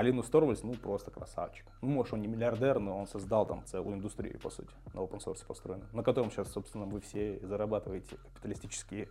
[0.00, 1.66] Линус Торвальдс, ну, просто красавчик.
[1.82, 5.18] Ну, может, он не миллиардер, но он создал там целую индустрию, по сути, на open
[5.18, 9.08] source построена, на котором сейчас, собственно, вы все зарабатываете капиталистические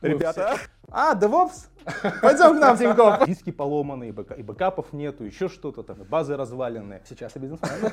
[0.00, 0.56] Ребята,
[0.90, 1.68] а, DevOps,
[2.22, 3.26] пойдем к нам, Тинькофф.
[3.26, 7.02] Диски поломанные, и бэкапов нету, еще что-то там, базы разваленные.
[7.06, 7.92] Сейчас я бизнесмен.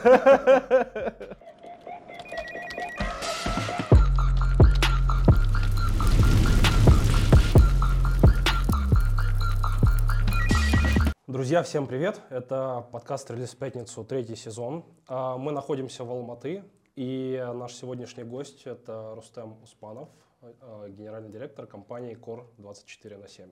[11.27, 12.21] Друзья, всем привет!
[12.29, 14.85] Это подкаст «Релиз в пятницу», третий сезон.
[15.09, 16.63] А, мы находимся в Алматы,
[16.95, 20.07] и наш сегодняшний гость– это Рустем Успанов,
[20.41, 23.49] а, генеральный директор компании Core 24 на 7.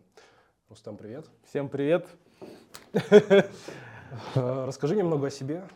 [0.69, 1.25] Рустем, привет!
[1.43, 2.07] Всем привет!
[4.35, 5.67] А, расскажи немного о себе,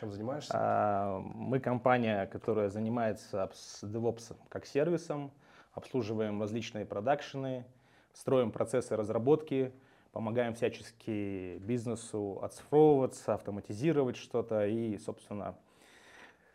[0.00, 1.20] чем занимаешься?
[1.34, 3.50] Мы компания, которая занимается
[3.82, 5.30] DevOps как сервисом,
[5.74, 7.66] обслуживаем различные продакшены,
[8.14, 9.74] строим процессы разработки–
[10.16, 15.54] помогаем всячески бизнесу оцифровываться, автоматизировать что-то и, собственно,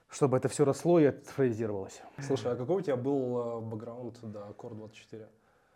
[0.09, 2.02] чтобы это все росло и цифровизировалось.
[2.17, 5.28] Слушай, а какой у тебя был э, бэкграунд до Core 24?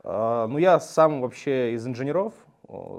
[0.03, 2.33] А, ну, я сам вообще из инженеров.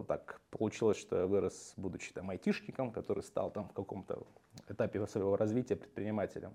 [0.06, 4.22] Так получилось, что я вырос, будучи там айтишником, который стал там в каком-то
[4.68, 6.54] этапе своего развития предпринимателем.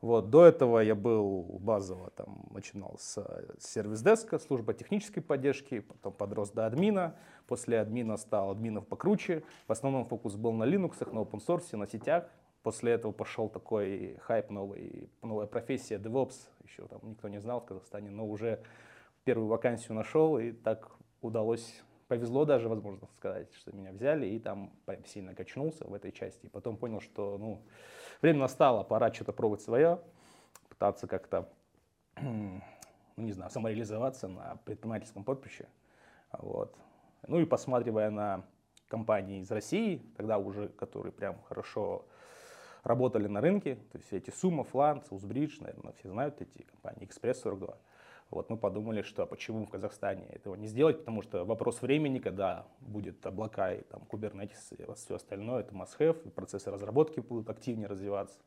[0.00, 3.18] Вот, до этого я был базово, там, начинал с
[3.58, 7.16] сервис-деска, служба технической поддержки, потом подрос до админа,
[7.48, 11.88] после админа стал админов покруче, в основном фокус был на Linux, на open source, на
[11.88, 12.30] сетях,
[12.62, 17.64] после этого пошел такой хайп, новый, новая профессия DevOps, еще там никто не знал в
[17.64, 18.62] Казахстане, но уже
[19.24, 24.72] первую вакансию нашел, и так удалось повезло даже, возможно сказать, что меня взяли, и там
[25.06, 26.46] сильно качнулся в этой части.
[26.46, 27.62] И потом понял, что ну,
[28.22, 30.00] время настало, пора что-то пробовать свое,
[30.68, 31.48] пытаться как-то,
[32.20, 32.62] ну
[33.16, 35.68] не знаю, самореализоваться на предпринимательском поприще.
[36.32, 36.74] Вот.
[37.26, 38.44] Ну и посматривая на
[38.88, 42.06] компании из России, тогда уже, которые прям хорошо
[42.84, 47.40] работали на рынке, то есть эти Summa, Flanz, Узбридж, наверное, все знают эти компании, Экспресс
[47.40, 47.76] 42.
[48.30, 52.66] Вот мы подумали, что почему в Казахстане этого не сделать, потому что вопрос времени, когда
[52.80, 58.38] будет облака и там Kubernetes и все остальное, это must-have, процессы разработки будут активнее развиваться.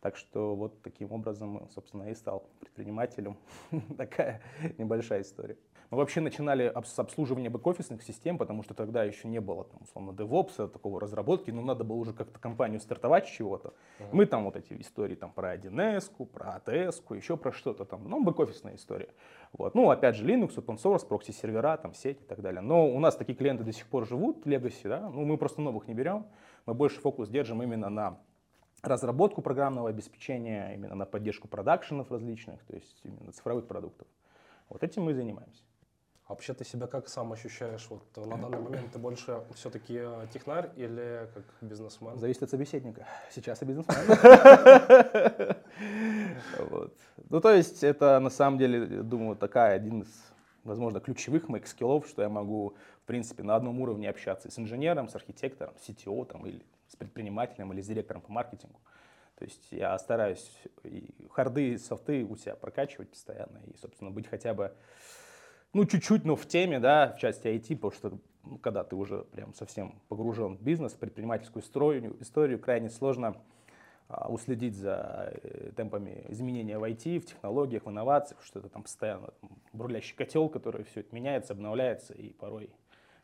[0.00, 3.36] Так что вот таким образом, собственно, и стал предпринимателем.
[3.98, 4.40] Такая
[4.78, 5.58] небольшая история.
[5.90, 10.12] Мы вообще начинали с обслуживания бэк-офисных систем, потому что тогда еще не было, там, условно,
[10.12, 13.74] DevOps, такого разработки, но надо было уже как-то компанию стартовать с чего-то.
[13.98, 14.08] Uh-huh.
[14.12, 18.22] Мы там вот эти истории там про 1С, про ATS, еще про что-то там, ну,
[18.22, 19.08] бэк-офисная история.
[19.52, 19.74] Вот.
[19.74, 22.60] Ну, опять же, Linux, open source, прокси-сервера, там, сеть и так далее.
[22.60, 25.88] Но у нас такие клиенты до сих пор живут, Legacy, да, ну, мы просто новых
[25.88, 26.24] не берем,
[26.66, 28.20] мы больше фокус держим именно на
[28.82, 34.06] разработку программного обеспечения, именно на поддержку продакшенов различных, то есть именно цифровых продуктов.
[34.68, 35.62] Вот этим мы и занимаемся.
[36.30, 37.88] А вообще ты себя как сам ощущаешь?
[37.90, 42.16] Вот на данный момент ты больше все-таки э, технарь или как бизнесмен?
[42.18, 43.04] Зависит от собеседника.
[43.32, 43.96] Сейчас я бизнесмен.
[47.28, 50.08] Ну, то есть это на самом деле, думаю, такая один из,
[50.64, 55.08] возможно, ключевых моих скиллов, что я могу, в принципе, на одном уровне общаться с инженером,
[55.08, 56.64] с архитектором, с CTO там, или
[57.00, 58.78] предпринимателем, или с директором по маркетингу.
[59.36, 60.48] То есть я стараюсь
[60.84, 64.72] и харды, и софты у себя прокачивать постоянно и, собственно, быть хотя бы
[65.72, 69.24] ну, чуть-чуть, но в теме, да, в части IT, потому что ну, когда ты уже
[69.32, 73.36] прям совсем погружен в бизнес, предпринимательскую историю, историю крайне сложно
[74.08, 78.82] а, уследить за э, темпами изменения в IT, в технологиях, в инновациях, что это там
[78.82, 82.70] постоянно там, бурлящий котел, который все это меняется, обновляется, и порой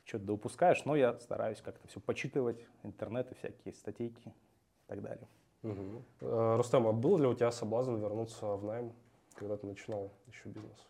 [0.07, 5.29] что-то упускаешь, но я стараюсь как-то все почитывать, интернеты, всякие статейки и так далее.
[5.63, 6.57] Угу.
[6.57, 8.93] Рустам, а был ли у тебя соблазн вернуться в найм,
[9.35, 10.87] когда ты начинал еще бизнес?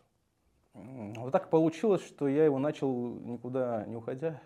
[0.73, 4.39] Вот так получилось, что я его начал никуда не уходя.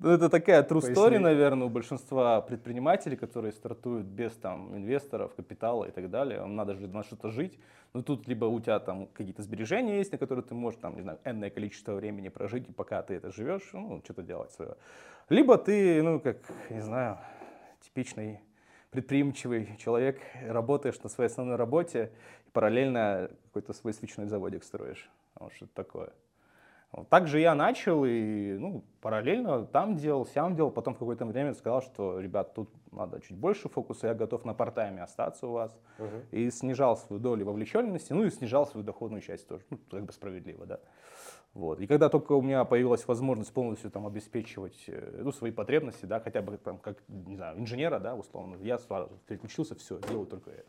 [0.00, 5.84] Ну, это такая true story, наверное, у большинства предпринимателей, которые стартуют без там инвесторов, капитала
[5.84, 6.40] и так далее.
[6.40, 7.58] Вам надо же на что-то жить.
[7.94, 11.02] Но тут либо у тебя там какие-то сбережения есть, на которые ты можешь там, не
[11.02, 14.74] знаю, энное количество времени прожить, и пока ты это живешь, ну, что-то делать свое.
[15.28, 16.38] Либо ты, ну, как,
[16.70, 17.18] не знаю,
[17.80, 18.40] типичный
[18.90, 22.10] предприимчивый человек, работаешь на своей основной работе,
[22.46, 25.08] и параллельно какой-то свой свечной заводик строишь.
[25.36, 26.12] Вот что-то такое.
[27.10, 30.70] Так же я начал и ну, параллельно там делал, сям делал.
[30.70, 34.54] Потом в какое-то время сказал, что, ребят, тут надо чуть больше фокуса, я готов на
[34.54, 35.76] портайме остаться у вас.
[35.98, 36.22] Uh-huh.
[36.30, 39.64] И снижал свою долю вовлеченности, ну и снижал свою доходную часть тоже.
[39.70, 40.80] Ну, как бы справедливо, да.
[41.54, 41.80] Вот.
[41.80, 46.18] И когда только у меня появилась возможность полностью там, обеспечивать э, ну, свои потребности, да,
[46.20, 50.50] хотя бы там, как не знаю, инженера, да, условно, я сразу переключился, все, делаю только
[50.50, 50.68] это.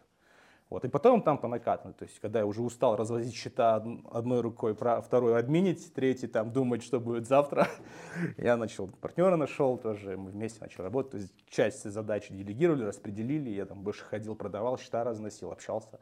[0.69, 3.75] Вот, и потом там по накатанной, то есть, когда я уже устал развозить счета
[4.11, 7.67] одной рукой, второй админить, третий там думать, что будет завтра,
[8.37, 13.51] я начал, партнера нашел тоже, мы вместе начали работать, то есть, часть задач делегировали, распределили,
[13.51, 15.99] я там больше ходил, продавал, счета разносил, общался.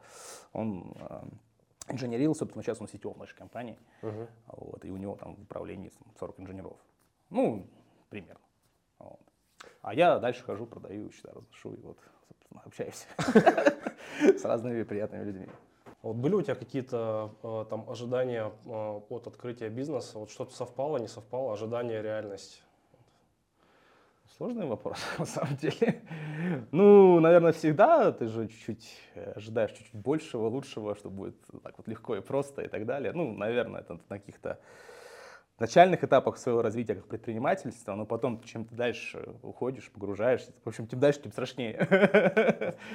[0.54, 1.22] Он э,
[1.90, 4.28] инженерил, собственно, сейчас он сетевой в нашей компании, uh-huh.
[4.46, 6.78] вот, и у него там в управлении 40 инженеров.
[7.28, 7.66] Ну,
[8.08, 8.40] примерно.
[8.98, 9.20] Вот.
[9.82, 11.98] А я дальше хожу, продаю, счета разношу, и вот,
[12.64, 13.06] общаюсь.
[14.20, 15.48] с разными приятными людьми.
[16.02, 20.18] Вот были у тебя какие-то э, там ожидания э, от открытия бизнеса?
[20.18, 22.62] Вот что-то совпало, не совпало, ожидания, реальность?
[24.36, 26.02] Сложный вопрос, на самом деле.
[26.72, 31.88] Ну, наверное, всегда ты же чуть-чуть э, ожидаешь чуть-чуть большего, лучшего, что будет так вот
[31.88, 33.12] легко и просто и так далее.
[33.12, 34.58] Ну, наверное, это на каких-то
[35.60, 40.86] начальных этапах своего развития как предпринимательства, но потом, чем ты дальше уходишь, погружаешься, в общем,
[40.86, 41.74] тем дальше, тем страшнее.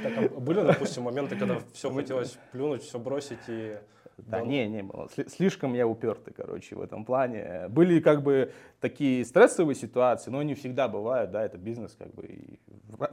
[0.04, 3.78] Так, а были, допустим, моменты, когда все хотелось плюнуть, все бросить и...
[4.18, 5.08] Да, не, не было.
[5.30, 7.68] Слишком я упертый, короче, в этом плане.
[7.70, 8.52] Были как бы
[8.82, 12.60] такие стрессовые ситуации, но они всегда бывают, да, это бизнес, как бы, и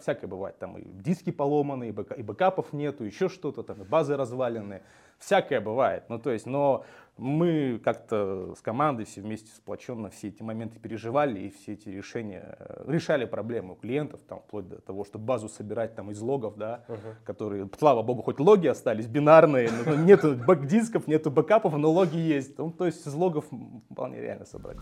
[0.00, 0.58] всякое бывает.
[0.58, 4.82] Там и диски поломаны, и бэкапов нету, еще что-то, там и базы разваленные
[5.19, 6.04] всякое бывает.
[6.08, 6.84] Ну, то есть, но
[7.18, 12.56] мы как-то с командой все вместе сплоченно все эти моменты переживали и все эти решения,
[12.58, 16.56] э, решали проблемы у клиентов, там, вплоть до того, что базу собирать там из логов,
[16.56, 17.14] да, uh-huh.
[17.24, 22.18] которые, слава богу, хоть логи остались бинарные, но нету бэк дисков, нету бэкапов, но логи
[22.18, 22.58] есть.
[22.58, 23.46] Ну, то есть из логов
[23.90, 24.76] вполне реально собрать.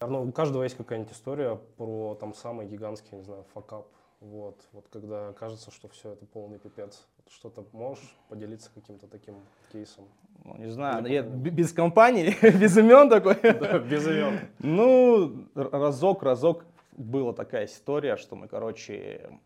[0.00, 3.88] Ну, у каждого есть какая-нибудь история про там самый гигантский, не знаю, факап
[4.20, 7.06] вот, вот когда кажется, что все это полный пипец.
[7.30, 9.34] Что-то можешь поделиться каким-то таким
[9.70, 10.06] кейсом?
[10.44, 13.34] Ну, не знаю, я без компании, без имен такой.
[13.42, 14.40] Да, без имен.
[14.60, 19.38] Ну, разок, разок была такая история, что мы, короче,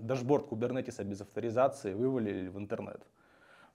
[0.00, 3.02] дашборд Kubernetes без авторизации вывалили в интернет.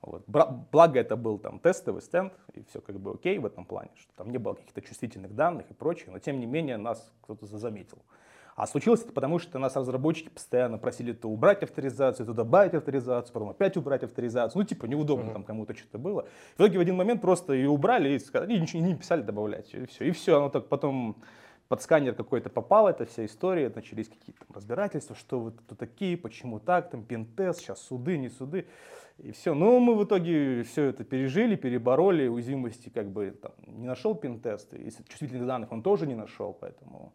[0.02, 0.24] Вот.
[0.28, 4.12] Благо это был там тестовый стенд, и все как бы окей в этом плане, что
[4.16, 8.00] там не было каких-то чувствительных данных и прочее, но тем не менее нас кто-то заметил.
[8.60, 13.34] А случилось это потому, что нас разработчики постоянно просили то убрать авторизацию, то добавить авторизацию,
[13.34, 14.60] потом опять убрать авторизацию.
[14.60, 15.34] Ну, типа, неудобно uh-huh.
[15.34, 16.28] там кому-то что-то было.
[16.58, 19.74] В итоге в один момент просто ее убрали и, сказали, и ничего не писали добавлять.
[19.74, 20.04] И все.
[20.04, 20.36] И все.
[20.36, 21.16] Оно так потом
[21.70, 26.60] под сканер какой-то попало, эта вся история, начались какие-то разбирательства, что вы кто такие, почему
[26.60, 28.68] так, там пентест, сейчас суды, не суды,
[29.20, 29.54] и все.
[29.54, 34.74] Но мы в итоге все это пережили, перебороли, уязвимости как бы там, не нашел пентест,
[34.74, 37.14] и чувствительных данных он тоже не нашел, поэтому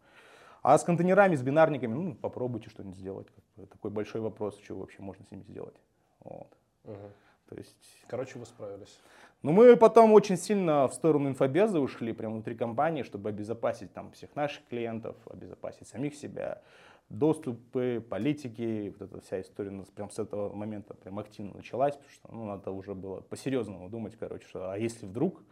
[0.65, 3.27] а с контейнерами, с бинарниками, ну, попробуйте что-нибудь сделать.
[3.69, 5.75] Такой большой вопрос, что вообще можно с ними сделать.
[6.21, 6.57] Вот.
[6.85, 7.11] Угу.
[7.49, 8.03] То есть...
[8.07, 8.99] Короче, вы справились.
[9.43, 14.11] Ну, мы потом очень сильно в сторону инфобеза ушли, прямо внутри компании, чтобы обезопасить там
[14.13, 16.63] всех наших клиентов, обезопасить самих себя,
[17.09, 21.95] доступы, политики, вот эта вся история у нас прям с этого момента прям активно началась,
[21.95, 25.43] потому что ну, надо уже было по-серьезному думать, короче, что а если вдруг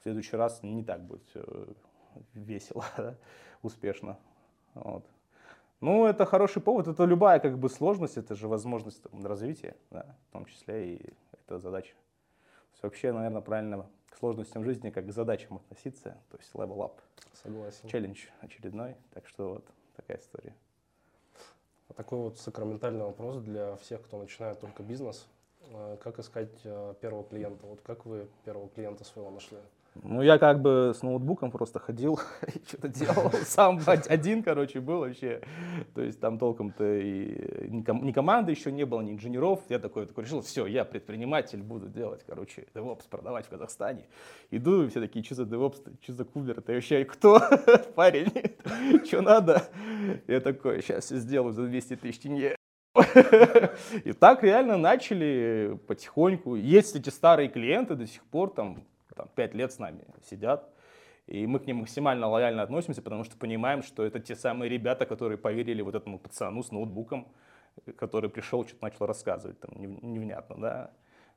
[0.00, 1.42] в следующий раз не так будет все
[2.34, 3.16] весело, да,
[3.62, 4.18] успешно.
[4.84, 5.04] Вот.
[5.80, 10.16] Ну, это хороший повод, это любая как бы сложность, это же возможность там, развития, да,
[10.28, 11.92] в том числе и это задача.
[11.92, 16.78] То есть вообще, наверное, правильно к сложностям жизни как к задачам относиться, то есть level
[16.78, 16.94] up.
[17.32, 17.88] Согласен.
[17.88, 19.64] Челлендж очередной, так что вот
[19.94, 20.54] такая история.
[21.88, 25.26] А такой вот сакраментальный вопрос для всех, кто начинает только бизнес.
[25.70, 27.66] Э, как искать э, первого клиента?
[27.66, 29.58] Вот как вы первого клиента своего нашли?
[30.02, 33.30] Ну, я как бы с ноутбуком просто ходил и что-то делал.
[33.44, 35.40] Сам один, короче, был вообще.
[35.94, 39.60] То есть там толком-то и ни команды еще не было, ни инженеров.
[39.68, 44.06] Я такой, такой решил, все, я предприниматель, буду делать, короче, DevOps продавать в Казахстане.
[44.50, 47.40] Иду, и все такие, что за DevOps, что за кулер, ты вообще кто,
[47.94, 48.32] парень,
[49.04, 49.68] что надо?
[50.26, 52.56] Я такой, сейчас все сделаю за 200 тысяч тенге.
[54.04, 56.56] И так реально начали потихоньку.
[56.56, 58.84] Есть эти старые клиенты до сих пор, там
[59.18, 60.70] там, 5 лет с нами сидят,
[61.26, 65.04] и мы к ним максимально лояльно относимся, потому что понимаем, что это те самые ребята,
[65.04, 67.28] которые поверили вот этому пацану с ноутбуком,
[67.96, 70.90] который пришел, что-то начал рассказывать, там, невнятно, да.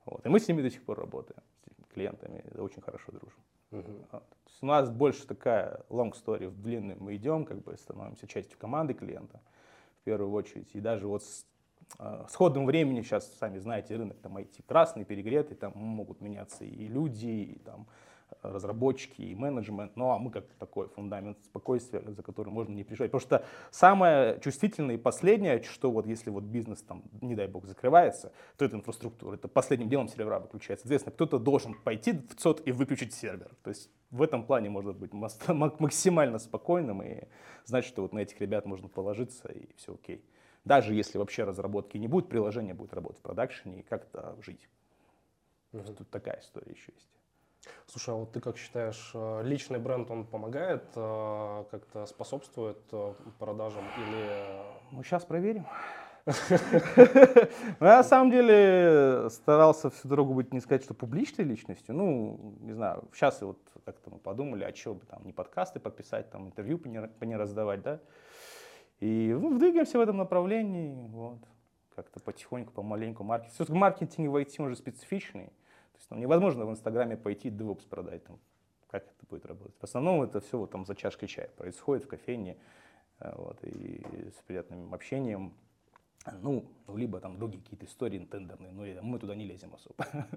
[0.05, 0.25] Вот.
[0.25, 1.41] И мы с ними до сих пор работаем,
[1.83, 3.39] с клиентами, очень хорошо дружим.
[3.71, 4.05] Uh-huh.
[4.11, 4.23] Вот.
[4.61, 8.93] у нас больше такая long story, в длинную мы идем, как бы становимся частью команды
[8.93, 9.41] клиента,
[10.01, 10.69] в первую очередь.
[10.73, 11.45] И даже вот с
[11.99, 16.87] с ходом времени, сейчас, сами знаете, рынок там IT красный, перегретый, там могут меняться и
[16.87, 17.87] люди, и там
[18.41, 23.11] разработчики, и менеджмент, ну а мы как такой фундамент спокойствия, за который можно не переживать.
[23.11, 27.65] Потому что самое чувствительное и последнее, что вот если вот бизнес там, не дай бог,
[27.65, 30.83] закрывается, то это инфраструктура, это последним делом сервера выключается.
[30.83, 33.51] Соответственно, кто-то должен пойти в ЦОД и выключить сервер.
[33.63, 37.25] То есть в этом плане можно быть максимально спокойным и
[37.65, 40.23] знать, что вот на этих ребят можно положиться и все окей
[40.65, 44.69] Даже если вообще разработки не будет, приложение будет работать в продакшене и как-то жить.
[45.73, 45.93] Угу.
[45.93, 47.09] Тут такая история еще есть.
[47.85, 53.13] Слушай, а вот ты как считаешь, э, личный бренд, он помогает, э, как-то способствует э,
[53.37, 54.61] продажам или...
[54.91, 55.67] Ну, сейчас проверим.
[57.79, 61.95] На самом деле старался всю дорогу быть, не сказать, что публичной личностью.
[61.95, 66.29] Ну, не знаю, сейчас вот как-то мы подумали, а что бы там, не подкасты подписать,
[66.29, 67.99] там интервью по не раздавать, да.
[69.01, 71.39] И ну, двигаемся в этом направлении, вот.
[71.95, 73.53] Как-то потихоньку, помаленьку маркетинг.
[73.55, 75.47] Все-таки маркетинг в IT, он специфичный.
[75.47, 78.23] То есть ну, невозможно в Инстаграме пойти DevOps продать.
[78.23, 78.39] Там,
[78.89, 79.75] как это будет работать?
[79.79, 82.57] В основном это все вот там за чашкой чая происходит в кофейне,
[83.19, 84.03] э, вот, и
[84.37, 85.53] с приятным общением.
[86.39, 90.05] Ну, либо там другие какие-то истории тендерные, но мы туда не лезем особо.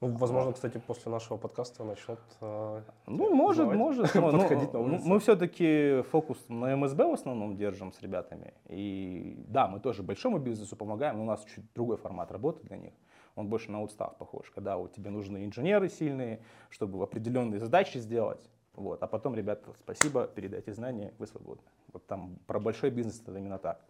[0.00, 2.18] Ну, возможно, кстати, после нашего подкаста начнут.
[2.40, 4.14] Э, ну, может, может.
[4.14, 8.54] Но, ну, мы все-таки фокус на МСБ в основном держим с ребятами.
[8.68, 12.76] И да, мы тоже большому бизнесу помогаем, но у нас чуть другой формат работы для
[12.76, 12.92] них.
[13.36, 18.48] Он больше на устав похож, когда вот тебе нужны инженеры сильные, чтобы определенные задачи сделать.
[18.74, 19.02] Вот.
[19.02, 21.64] А потом, ребята, спасибо, передайте знания, вы свободны.
[21.92, 23.80] Вот там про большой бизнес это именно так.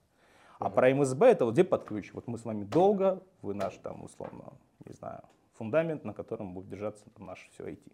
[0.59, 2.13] А про МСБ это вот где под ключ.
[2.15, 4.53] Вот мы с вами долго, вы наш там условно,
[4.87, 5.23] не знаю,
[5.59, 7.93] фундамент, на котором будет держаться там, наше все IT.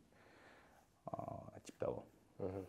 [1.07, 2.05] А, типа того.
[2.38, 2.67] Угу.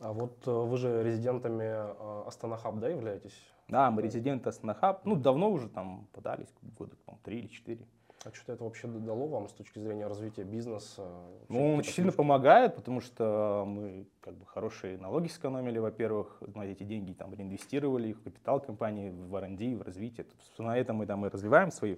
[0.00, 3.36] А вот э, вы же резидентами э, Астана Хаб, да, являетесь?
[3.68, 5.04] Да, мы резиденты Астана Хаб.
[5.04, 7.86] Ну, давно уже там подались, года там, три или четыре.
[8.24, 11.06] А что это вообще дало вам с точки зрения развития бизнеса?
[11.48, 16.66] Ну, он очень сильно помогает, потому что мы как бы хорошие налоги сэкономили, во-первых, на
[16.66, 20.26] эти деньги там реинвестировали их в капитал компании, в R&D, в развитие.
[20.58, 21.96] На этом мы там и развиваем свои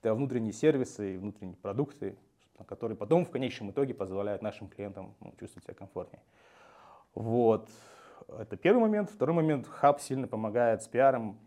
[0.00, 2.16] какие-то внутренние сервисы и внутренние продукты,
[2.66, 6.22] которые потом в конечном итоге позволяют нашим клиентам ну, чувствовать себя комфортнее.
[7.14, 7.68] Вот.
[8.28, 9.10] Это первый момент.
[9.10, 9.66] Второй момент.
[9.66, 11.38] Хаб сильно помогает с пиаром,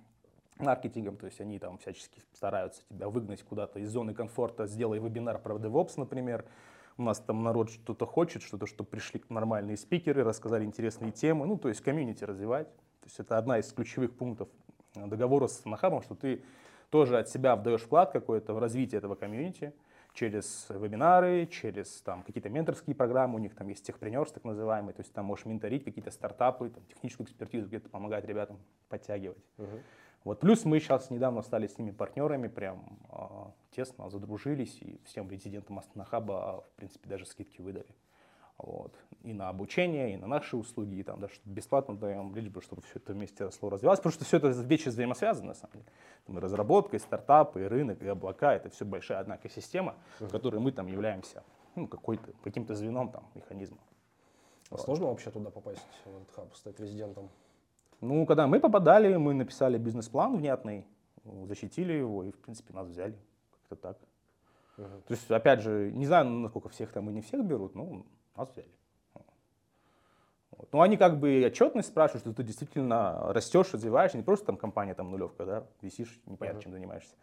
[0.59, 5.39] маркетингом, то есть они там всячески стараются тебя выгнать куда-то из зоны комфорта, сделай вебинар
[5.39, 6.45] про DevOps, например.
[6.97, 11.57] У нас там народ что-то хочет, что-то, чтобы пришли нормальные спикеры, рассказали интересные темы, ну,
[11.57, 12.67] то есть комьюнити развивать.
[12.67, 14.47] То есть это одна из ключевых пунктов
[14.93, 16.43] договора с Нахабом, что ты
[16.93, 19.73] тоже от себя вдаешь вклад какой-то в развитие этого комьюнити
[20.13, 25.01] через вебинары, через там, какие-то менторские программы, у них там есть техпренерс так называемый, то
[25.01, 28.59] есть там можешь менторить какие-то стартапы, там, техническую экспертизу где-то помогать ребятам
[28.89, 29.43] подтягивать.
[29.57, 29.81] Uh-huh.
[30.23, 30.39] Вот.
[30.39, 33.25] Плюс мы сейчас недавно стали с ними партнерами, прям э,
[33.71, 37.89] тесно задружились, и всем резидентам Астана Хаба, в принципе, даже скидки выдали.
[38.57, 38.93] Вот.
[39.23, 42.81] И на обучение, и на наши услуги, и там даже бесплатно даем, лишь бы, чтобы
[42.83, 45.85] все это вместе росло, развивалось, потому что все это вещи взаимосвязаны, на самом деле.
[46.25, 50.29] Там и разработка, и стартапы, и рынок, и облака, это все большая одна экосистема, в
[50.29, 51.43] которой мы там являемся
[51.75, 53.79] ну, какой-то, каким-то звеном, там, механизмом.
[54.69, 54.81] А вот.
[54.81, 57.29] Сложно вообще туда попасть, в этот хаб, стать резидентом?
[58.01, 60.85] Ну, когда мы попадали, мы написали бизнес-план внятный,
[61.45, 63.17] защитили его, и, в принципе, нас взяли.
[63.69, 63.97] Как-то так.
[64.77, 65.01] Uh-huh.
[65.07, 68.03] То есть, опять же, не знаю, насколько всех там и не всех берут, но
[68.35, 68.71] нас взяли.
[70.51, 70.69] Вот.
[70.71, 74.93] Ну, они как бы отчетность спрашивают, что ты действительно растешь, развиваешься, не просто там компания
[74.93, 77.15] там нулевка, да, висишь, непонятно, чем занимаешься.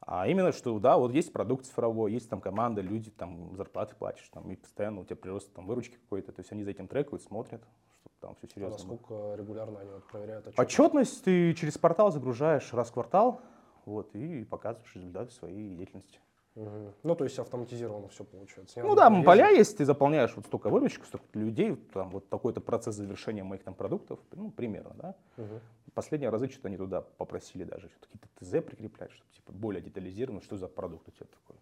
[0.00, 4.28] А именно, что да, вот есть продукт цифровой, есть там команда, люди, там зарплаты платишь,
[4.30, 7.22] там, и постоянно у тебя прирост там выручки какой-то, то есть они за этим трекают,
[7.22, 7.62] смотрят,
[8.00, 8.76] чтобы там все серьезно.
[8.76, 9.36] А насколько было.
[9.36, 10.70] регулярно они вот проверяют отчетность?
[10.70, 13.42] Отчетность ты через портал загружаешь раз в квартал,
[13.84, 16.18] вот, и показываешь результаты своей деятельности.
[16.60, 16.94] Угу.
[17.04, 18.80] Ну, то есть автоматизировано все получается.
[18.82, 19.24] ну да, ездить.
[19.24, 23.62] поля есть, ты заполняешь вот столько выручек, столько людей, там вот такой-то процесс завершения моих
[23.62, 25.14] там продуктов, ну, примерно, да.
[25.38, 25.60] Угу.
[25.94, 30.58] Последние разы что-то они туда попросили даже какие-то ТЗ прикреплять, чтобы типа более детализированно, что
[30.58, 31.56] за продукт у тебя такой.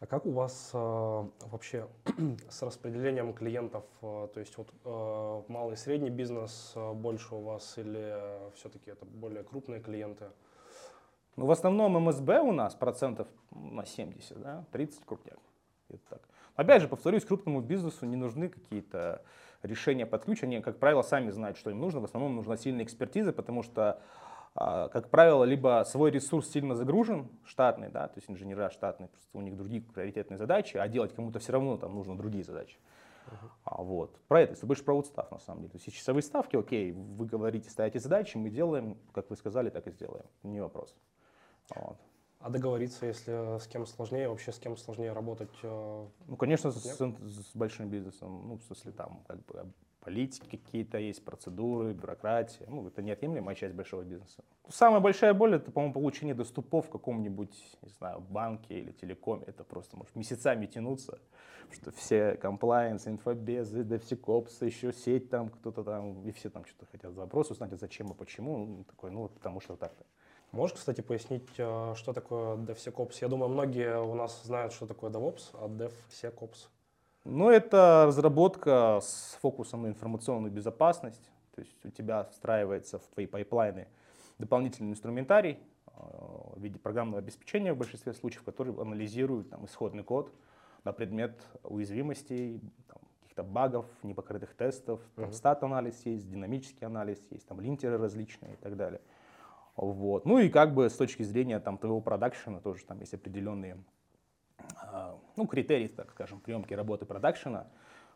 [0.00, 1.86] А как у вас э, вообще
[2.48, 3.84] с распределением клиентов?
[4.00, 8.50] Э, то есть вот э, малый и средний бизнес э, больше у вас или э,
[8.54, 10.30] все-таки это более крупные клиенты?
[11.36, 15.38] Ну, в основном МСБ у нас процентов на 70, да, 30 крупняк.
[15.88, 16.22] Это так.
[16.56, 19.22] Опять же, повторюсь, крупному бизнесу не нужны какие-то
[19.62, 20.42] решения под ключ.
[20.42, 22.00] Они, как правило, сами знают, что им нужно.
[22.00, 24.00] В основном нужна сильная экспертиза, потому что,
[24.54, 29.28] а, как правило, либо свой ресурс сильно загружен, штатный, да, то есть инженера штатные, просто
[29.32, 32.76] у них другие приоритетные задачи, а делать кому-то все равно там нужно другие задачи.
[33.26, 33.48] Uh-huh.
[33.64, 34.18] А, вот.
[34.28, 35.72] Про это, если больше про отстав, на самом деле.
[35.72, 39.86] То есть часовые ставки, окей, вы говорите, ставите задачи, мы делаем, как вы сказали, так
[39.86, 40.96] и сделаем, не вопрос.
[41.74, 41.96] Вот.
[42.40, 45.50] А договориться, если с кем сложнее, вообще с кем сложнее работать?
[45.62, 50.98] э, Ну, конечно, с, с большим бизнесом, ну, в смысле, там, как бы, политики какие-то
[50.98, 54.42] есть, процедуры, бюрократия, ну, это неотъемлемая часть большого бизнеса.
[54.68, 59.62] Самая большая боль, это, по-моему, получение доступов в каком-нибудь, не знаю, банке или телекоме, это
[59.62, 61.18] просто может месяцами тянуться,
[61.70, 67.12] что все комплайенс, инфобезы, DevSecOps, еще сеть там, кто-то там, и все там что-то хотят
[67.12, 70.04] вопросы узнать, а зачем и почему, ну, такой, ну, вот потому что так-то.
[70.52, 73.18] Можешь, кстати, пояснить, э, что такое DevSecOps?
[73.20, 76.68] Я думаю, многие у нас знают, что такое DevOps, а DevSecOps.
[77.24, 81.30] Ну, это разработка с фокусом на информационную безопасность.
[81.54, 83.86] То есть у тебя встраивается в твои пайплайны
[84.38, 90.32] дополнительный инструментарий э, в виде программного обеспечения в большинстве случаев, который анализирует там, исходный код
[90.82, 95.00] на предмет уязвимостей, там, каких-то багов, непокрытых тестов.
[95.14, 99.00] Там стат-анализ есть, динамический анализ есть, там линтеры различные и так далее.
[99.80, 100.26] Вот.
[100.26, 103.82] Ну и как бы с точки зрения там, твоего продакшена тоже там есть определенные
[104.76, 107.66] а, ну, критерий, так скажем, приемки работы продакшена.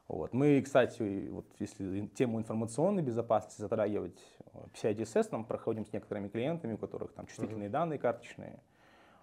[0.07, 0.35] Вот.
[0.35, 6.75] Мы, кстати, вот если тему информационной безопасности затрагивать, э, PCI-DSS нам проходим с некоторыми клиентами,
[6.75, 8.61] у которых там чувствительные данные карточные.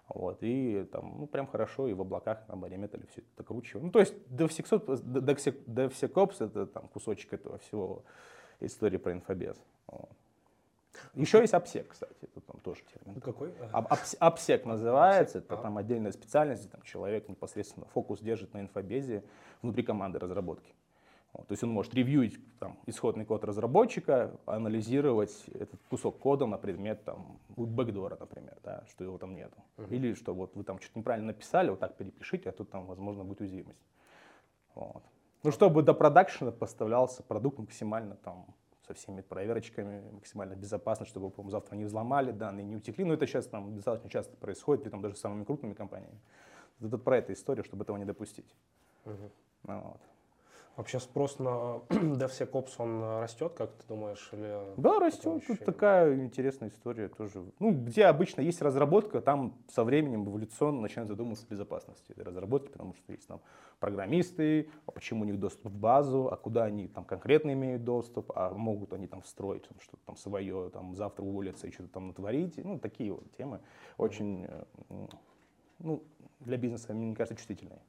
[0.08, 3.86] Вот, и там, ну, прям хорошо, и в облаках на баре-метале все это кручиваем.
[3.86, 8.04] Ну, то есть DevSecOps, DevSec- DevSecOps это там кусочек этого всего
[8.58, 9.56] истории про инфобез.
[9.86, 10.10] Вот.
[11.14, 13.20] Еще есть обсек, кстати, это там тоже термин.
[13.20, 13.50] Какой?
[13.72, 15.62] Обс- Обсек называется, Обсек, это ага.
[15.62, 19.24] там отдельная специальность, где там человек непосредственно фокус держит на инфобезе
[19.62, 20.74] внутри команды разработки.
[21.32, 26.58] Вот, то есть он может ревьюить там, исходный код разработчика, анализировать этот кусок кода на
[26.58, 29.56] предмет там, бэкдора, например, да, что его там нету.
[29.78, 29.94] Мгм.
[29.94, 33.24] Или что вот вы там что-то неправильно написали, вот так перепишите, а тут там, возможно,
[33.24, 33.80] будет уязвимость.
[34.74, 35.02] Вот.
[35.42, 38.46] Ну, чтобы до продакшена поставлялся продукт максимально там
[38.86, 43.04] со всеми проверочками, максимально безопасно, чтобы, по завтра не взломали, данные не утекли.
[43.04, 46.18] Но это сейчас там достаточно часто происходит, при том даже с самыми крупными компаниями.
[46.80, 48.54] Это про эту историю, чтобы этого не допустить.
[49.04, 49.30] Мгм.
[49.64, 50.00] Ну, вот.
[50.76, 54.30] Вообще спрос на DevSecOps, он э, растет, как ты думаешь?
[54.32, 54.58] Или...
[54.78, 55.42] Да, растет.
[55.46, 57.44] Тут такая интересная история тоже.
[57.58, 62.70] Ну, где обычно есть разработка, там со временем эволюционно начинают задумываться о безопасности этой разработки,
[62.70, 63.42] потому что есть там
[63.80, 68.32] программисты, а почему у них доступ в базу, а куда они там конкретно имеют доступ,
[68.34, 72.06] а могут они там встроить там, что-то там свое, там завтра уволиться и что-то там
[72.06, 72.56] натворить.
[72.64, 73.60] Ну, такие вот темы
[73.98, 74.64] очень, э,
[75.80, 76.02] ну,
[76.40, 77.80] для бизнеса, мне кажется, чувствительные.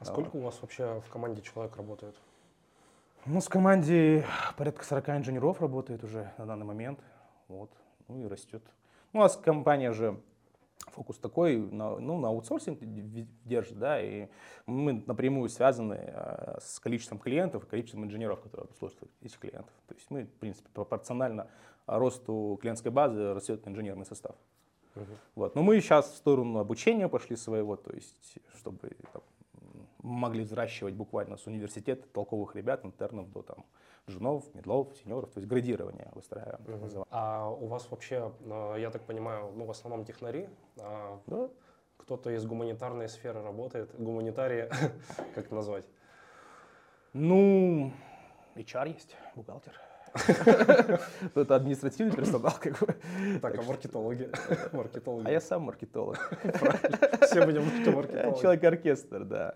[0.00, 2.14] А сколько у вас вообще в команде человек работает?
[3.26, 4.24] Ну, с команде
[4.56, 7.00] порядка 40 инженеров работает уже на данный момент.
[7.48, 7.70] Вот.
[8.06, 8.62] Ну и растет.
[9.12, 10.20] Ну, у нас компания же
[10.92, 12.78] фокус такой, на, ну, на аутсорсинг
[13.44, 14.28] держит, да, и
[14.66, 19.72] мы напрямую связаны э, с количеством клиентов и количеством инженеров, которые обслуживают этих клиентов.
[19.86, 21.48] То есть мы, в принципе, пропорционально
[21.86, 24.36] росту клиентской базы растет инженерный состав.
[25.34, 25.54] Вот.
[25.54, 29.22] Но мы сейчас в сторону обучения пошли своего, то есть, чтобы там,
[30.02, 33.64] могли взращивать буквально с университета толковых ребят, интернов до там
[34.08, 36.60] джунов, медлов, сеньоров, то есть градирование выстраиваем.
[36.62, 36.80] Мгм.
[36.80, 37.06] называемое.
[37.10, 40.48] А у вас вообще, э, я так понимаю, ну, в основном технари,
[40.80, 41.48] а Да.
[41.98, 43.94] кто-то из гуманитарной сферы работает.
[43.98, 44.68] Гуманитарии,
[45.34, 45.84] как это назвать?
[47.12, 47.92] Ну,
[48.56, 49.72] HR есть, бухгалтер.
[51.34, 52.96] Ну, Это административный персонал, как бы.
[53.40, 54.30] Так, а маркетологи?
[54.72, 55.26] Маркетологи.
[55.28, 56.16] А я сам маркетолог.
[57.22, 57.62] Все будем
[57.94, 58.40] маркетологи.
[58.40, 59.54] Человек-оркестр, да.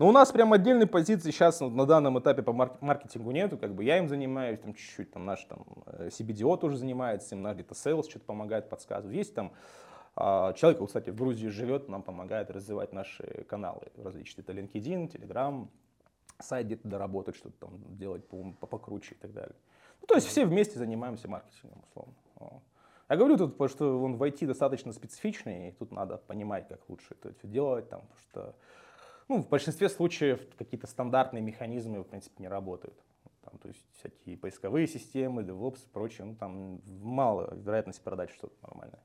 [0.00, 3.74] Но у нас прям отдельной позиции сейчас на данном этапе по марк- маркетингу нету, как
[3.74, 7.56] бы я им занимаюсь, там чуть-чуть, там наш там э, CBDO тоже занимается, им наш
[7.56, 9.14] где-то sales что-то помогает, подсказывает.
[9.14, 9.52] Есть там
[10.16, 15.68] а, человек, кстати, в Грузии живет, нам помогает развивать наши каналы различные, это LinkedIn, Telegram,
[16.38, 19.56] сайт где-то доработать, что-то там делать по- по- покруче и так далее.
[20.00, 22.14] Ну, то есть все вместе занимаемся маркетингом, условно.
[23.10, 26.80] Я говорю тут, потому что он в IT достаточно специфичный, и тут надо понимать, как
[26.88, 28.54] лучше это всё делать, там, потому что
[29.30, 32.96] ну, в большинстве случаев какие-то стандартные механизмы, в принципе, не работают.
[33.42, 38.54] Там, то есть всякие поисковые системы, DevOps и прочее, ну, там мало вероятности продать что-то
[38.60, 38.98] нормальное.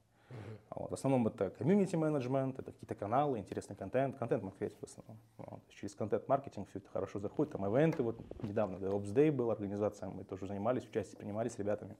[0.71, 0.89] Вот.
[0.89, 5.17] В основном это комьюнити менеджмент, это какие-то каналы, интересный контент, контент-маркетинг в основном.
[5.37, 5.59] Вот.
[5.69, 7.53] Через контент-маркетинг все это хорошо заходит.
[7.53, 11.95] Там ивенты, вот недавно DevOps Day был, организация, мы тоже занимались, участие принимали с ребятами.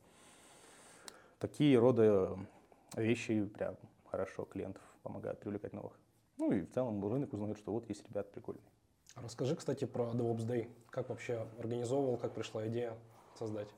[1.38, 2.36] Такие рода
[2.96, 3.76] вещи прям
[4.10, 5.94] хорошо клиентов помогают привлекать новых.
[6.38, 8.64] Ну и в целом рынок узнает, что вот есть ребята прикольные.
[9.16, 10.70] Расскажи, кстати, про DevOps Day.
[10.90, 12.94] Как вообще организовывал, как пришла идея
[13.38, 13.70] создать?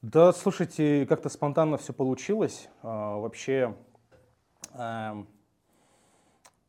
[0.00, 2.68] Да, слушайте, как-то спонтанно все получилось.
[2.82, 3.76] А, вообще,
[4.74, 5.28] эм,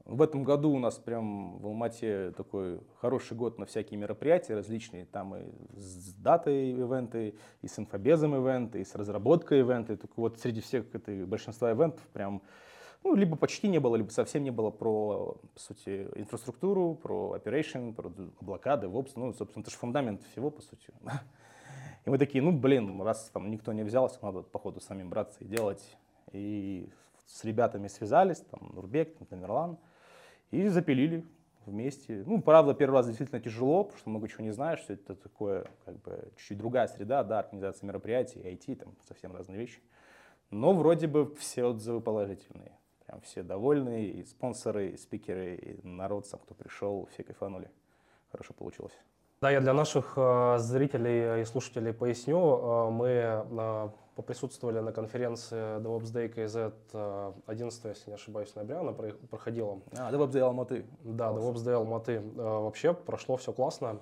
[0.04, 5.06] в этом году у нас прям в Алмате такой хороший год на всякие мероприятия различные.
[5.06, 5.44] Там и
[5.78, 9.96] с датой ивенты, и с инфобезом ивенты, и с разработкой ивенты.
[9.96, 12.42] Только вот среди всех этой, большинства ивентов прям
[13.04, 17.94] ну, либо почти не было, либо совсем не было про, по сути, инфраструктуру, про operation,
[17.94, 20.92] про облака, DevOps, ну, собственно, это же фундамент всего, по сути.
[22.06, 25.48] И мы такие, ну, блин, раз там никто не взялся, надо, походу, самим браться и
[25.48, 25.98] делать.
[26.32, 26.90] И
[27.26, 29.78] с ребятами связались, там, Нурбек, Тамерлан,
[30.52, 31.26] и запилили
[31.66, 32.24] вместе.
[32.26, 35.66] Ну, правда, первый раз действительно тяжело, потому что много чего не знаешь, все это такое,
[35.86, 39.80] как бы, чуть-чуть другая среда, да, организация мероприятий, IT, там, совсем разные вещи.
[40.52, 42.72] Но вроде бы все отзывы положительные.
[43.10, 47.72] Прям все довольны, и спонсоры, и спикеры, и народ сам, кто пришел, все кайфанули.
[48.32, 48.94] Хорошо получилось.
[49.42, 52.38] Да, я для наших э, зрителей и слушателей поясню.
[52.38, 58.82] Э, мы э, поприсутствовали на конференции DevOps Day KZ 11, если не ошибаюсь, ноября.
[58.82, 59.80] Она проходила.
[59.98, 60.86] А, DevOps Day Алматы.
[61.04, 62.22] Да, DevOps Day Алматы.
[62.36, 64.02] Вообще прошло все классно.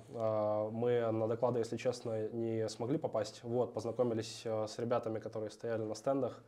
[0.70, 3.40] Мы на доклады, если честно, не смогли попасть.
[3.42, 6.42] Вот, познакомились с ребятами, которые стояли на стендах.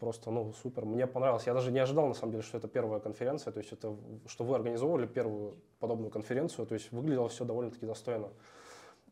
[0.00, 0.84] Просто, ну, супер.
[0.84, 1.46] Мне понравилось.
[1.46, 4.44] Я даже не ожидал, на самом деле, что это первая конференция, то есть это, что
[4.44, 8.28] вы организовывали первую подобную конференцию, то есть выглядело все довольно-таки достойно.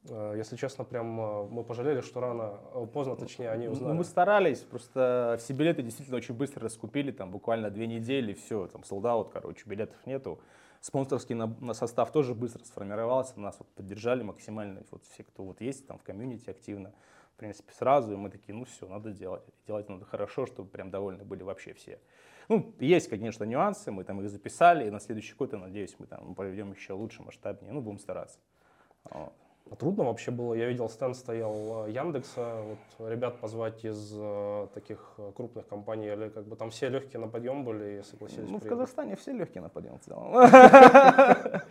[0.09, 2.59] Э, если честно, прям э, мы пожалели, что рано,
[2.93, 3.93] поздно, точнее, они узнали.
[3.93, 8.67] Ну, мы старались, просто все билеты действительно очень быстро раскупили, там буквально две недели, все,
[8.67, 10.41] там солдат, короче, билетов нету.
[10.81, 15.63] Спонсорский на, на состав тоже быстро сформировался, нас вот поддержали максимально, вот все, кто вот
[15.63, 16.93] есть там в комьюнити активно
[17.35, 19.43] в принципе, сразу, и мы такие, ну все, надо делать.
[19.67, 21.99] Делать надо хорошо, чтобы прям довольны были вообще все.
[22.49, 26.07] Ну, есть, конечно, нюансы, мы там их записали, и на следующий год, я надеюсь, мы
[26.07, 28.39] там проведем еще лучше, масштабнее, ну, будем стараться.
[29.05, 29.33] Вот.
[29.75, 34.69] А трудно вообще было, я видел, стенд стоял э, Яндекса, вот ребят позвать из э,
[34.73, 38.49] таких э, крупных компаний, или как бы там все легкие на подъем были и согласились?
[38.49, 40.33] Ну, в Казахстане все легкие на подъем в целом.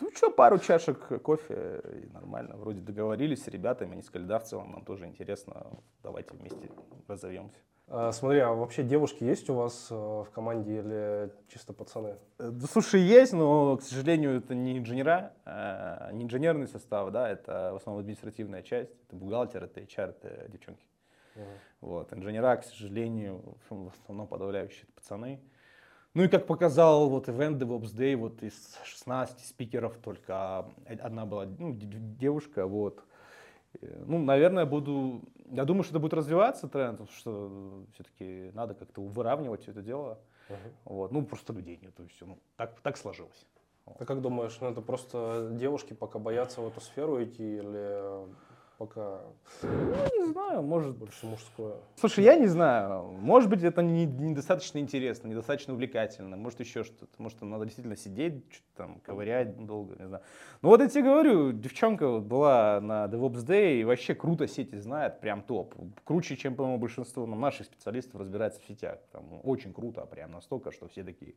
[0.00, 2.56] Ну, что, пару чашек кофе, и нормально.
[2.56, 5.68] Вроде договорились с ребятами, они сказали, да, в целом нам тоже интересно,
[6.02, 6.68] давайте вместе
[7.08, 7.56] разовьемся.
[7.94, 12.16] А, смотри, а вообще девушки есть у вас э, в команде или чисто пацаны?
[12.38, 17.28] Э, да, слушай, есть, но, к сожалению, это не инженера, а не инженерный состав, да,
[17.28, 20.82] это в основном административная часть, это бухгалтер, это HR, это девчонки.
[21.34, 21.44] Uh-huh.
[21.82, 25.38] Вот, инженера, к сожалению, в основном подавляющие пацаны.
[26.14, 31.44] Ну и как показал вот Event DevOps Day, вот из 16 спикеров только одна была
[31.44, 33.04] ну, девушка, вот.
[33.80, 35.22] Э, ну, наверное, буду...
[35.52, 40.18] Я думаю, что это будет развиваться тренд, что все-таки надо как-то выравнивать все это дело.
[40.48, 40.72] Uh-huh.
[40.84, 41.12] Вот.
[41.12, 43.46] Ну, просто людей нет, то есть, ну, так, так сложилось.
[43.84, 48.26] А как думаешь, ну это просто девушки пока боятся в эту сферу идти или
[48.86, 49.20] пока...
[49.62, 50.96] Ну, не знаю, может...
[50.96, 51.76] Больше мужское.
[51.94, 53.04] Слушай, я не знаю.
[53.20, 56.36] Может быть, это не, недостаточно интересно, недостаточно увлекательно.
[56.36, 57.06] Может, еще что-то.
[57.18, 60.24] Может, там надо действительно сидеть, что-то там ковырять долго, не знаю.
[60.62, 64.76] Ну вот я тебе говорю, девчонка вот была на DevOps Day и вообще круто сети
[64.78, 65.74] знает, прям топ.
[66.04, 68.98] Круче, чем, по-моему, большинство ну, наших специалистов разбирается в сетях.
[69.12, 71.34] Там очень круто, прям настолько, что все такие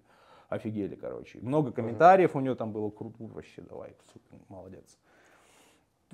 [0.50, 1.38] офигели, короче.
[1.42, 4.98] Много комментариев у нее там было, круто, вообще давай, супер, молодец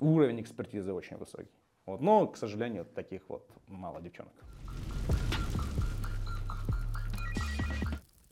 [0.02, 1.50] уровень экспертизы очень высокий.
[1.86, 2.00] Вот.
[2.00, 4.32] Но, к сожалению, таких вот мало девчонок.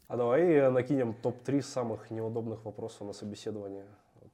[0.09, 3.85] А давай накинем топ-3 самых неудобных вопросов на собеседование.
[4.21, 4.33] Вот,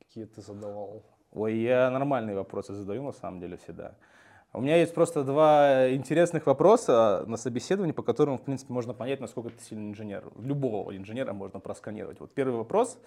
[0.00, 1.02] какие ты задавал?
[1.32, 3.94] Ой, я нормальные вопросы задаю на самом деле всегда.
[4.54, 9.20] У меня есть просто два интересных вопроса на собеседовании, по которым, в принципе, можно понять,
[9.20, 10.24] насколько ты сильный инженер.
[10.36, 12.20] Любого инженера можно просканировать.
[12.20, 12.98] Вот первый вопрос,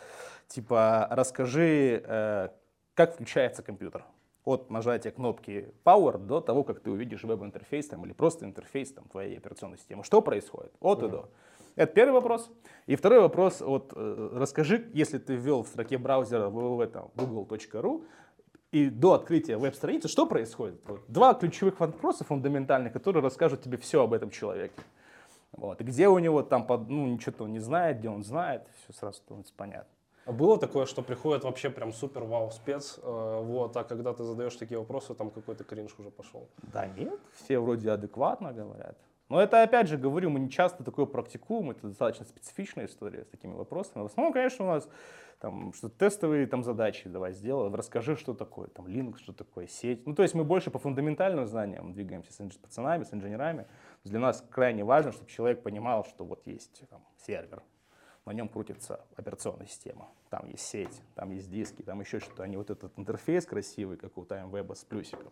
[0.48, 2.50] типа, расскажи, э,
[2.96, 4.04] как включается компьютер.
[4.44, 9.06] От нажатия кнопки Power до того, как ты увидишь веб-интерфейс там, или просто интерфейс там,
[9.06, 10.04] твоей операционной системы.
[10.04, 10.72] Что происходит?
[10.80, 11.30] От и до.
[11.76, 12.50] Это первый вопрос.
[12.86, 18.06] И второй вопрос, вот, э, расскажи, если ты ввел в строке браузера www.google.ru,
[18.72, 20.82] и до открытия веб-страницы, что происходит?
[20.86, 24.82] Вот, два ключевых вопроса фундаментальных, которые расскажут тебе все об этом человеке.
[25.54, 25.80] Вот.
[25.80, 29.18] И где у него там, ну, ничего он не знает, где он знает, все сразу
[29.20, 29.95] становится понятно.
[30.26, 34.24] А было такое, что приходит вообще прям супер вау спец, э, вот, а когда ты
[34.24, 36.48] задаешь такие вопросы, там какой-то кринж уже пошел?
[36.74, 38.98] Да нет, все вроде адекватно говорят.
[39.30, 43.28] Но это, опять же, говорю, мы не часто такое практикуем, это достаточно специфичная история с
[43.28, 44.04] такими вопросами.
[44.04, 44.88] В основном, конечно, у нас
[45.40, 50.06] там что тестовые там задачи давай сделай, расскажи, что такое там Linux, что такое сеть.
[50.08, 53.68] Ну, то есть мы больше по фундаментальным знаниям двигаемся с, инж- пацанами, с инженерами.
[54.04, 57.64] Для нас крайне важно, чтобы человек понимал, что вот есть там, сервер,
[58.26, 60.08] на нем крутится операционная система.
[60.30, 62.44] Там есть сеть, там есть диски, там еще что-то.
[62.44, 65.32] А не вот этот интерфейс красивый, как у TimeWeb с плюсиком.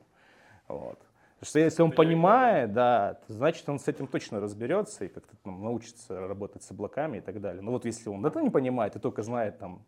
[0.68, 1.00] Вот.
[1.42, 6.28] Что если он понимает, да, значит он с этим точно разберется и как-то там, научится
[6.28, 7.62] работать с облаками и так далее.
[7.62, 9.84] Но вот если он это не понимает и только знает там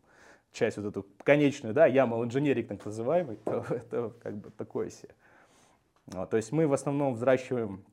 [0.52, 5.14] часть вот эту конечную, да, YAML инженерик так называемый, то это как бы такое себе.
[6.08, 7.86] Вот, то есть мы в основном взращиваем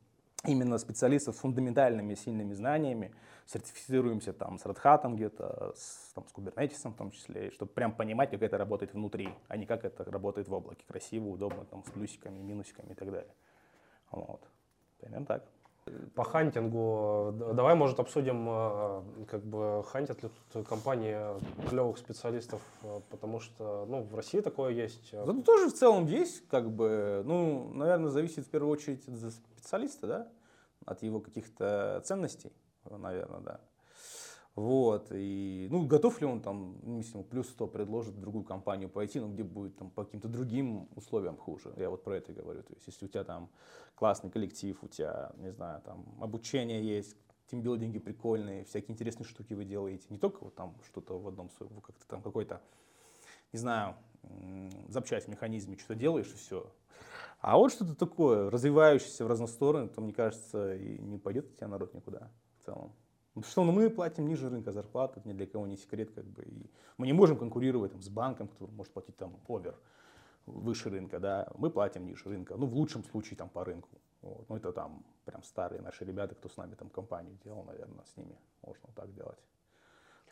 [0.45, 3.15] именно специалистов с фундаментальными сильными знаниями,
[3.47, 7.95] сертифицируемся там с Red Hat где-то, с, там, с Kubernetes в том числе, чтобы прям
[7.95, 10.85] понимать, как это работает внутри, а не как это работает в облаке.
[10.87, 13.35] Красиво, удобно, там, с плюсиками, минусиками и так далее.
[14.11, 14.43] Вот.
[15.01, 15.45] Примерно так.
[16.15, 21.19] По хантингу, давай, может, обсудим, э, как бы, хантят ли тут компании
[21.69, 25.13] клевых специалистов, э, потому что, ну, в России такое есть.
[25.13, 30.07] Ну, тоже в целом есть, как бы, ну, наверное, зависит в первую очередь от специалиста,
[30.07, 30.29] да,
[30.87, 32.53] от его каких-то ценностей,
[32.89, 33.61] наверное, да.
[34.55, 38.91] Вот, и, ну, готов ли он там, ну, если ему плюс 100 предложит другую компанию
[38.91, 41.73] пойти, ну, где будет там по каким-то другим условиям хуже.
[41.79, 42.63] Я вот про это говорю.
[42.63, 43.49] То есть, если у тебя там
[43.95, 47.17] классный коллектив, у тебя, не знаю, там обучение есть,
[47.51, 50.05] тимбилдинги прикольные, всякие интересные штуки вы делаете.
[50.11, 51.49] Не только вот там что-то в одном,
[51.83, 52.61] как-то там какой-то,
[53.55, 53.97] не знаю,
[54.89, 56.71] запчасть в механизме, что-то делаешь и все.
[57.41, 61.57] А вот что-то такое, развивающееся в разные стороны, то, мне кажется, и не пойдет у
[61.57, 62.93] тебя народ никуда в целом.
[63.35, 66.11] Потому что ну, мы платим ниже рынка зарплаты, это ни для кого не секрет.
[66.15, 69.75] Как бы, и мы не можем конкурировать там, с банком, который может платить там овер
[70.47, 73.89] выше рынка, да, мы платим ниже рынка, ну, в лучшем случае там по рынку.
[74.23, 74.49] Вот.
[74.49, 78.17] Ну, это там прям старые наши ребята, кто с нами там компанию делал, наверное, с
[78.17, 79.39] ними можно вот так делать.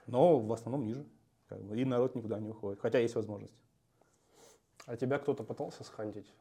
[0.06, 1.06] Но в основном ниже.
[1.48, 3.54] Как бы, и народ никуда не уходит, хотя есть возможность.
[4.86, 6.32] А тебя кто-то пытался схантить?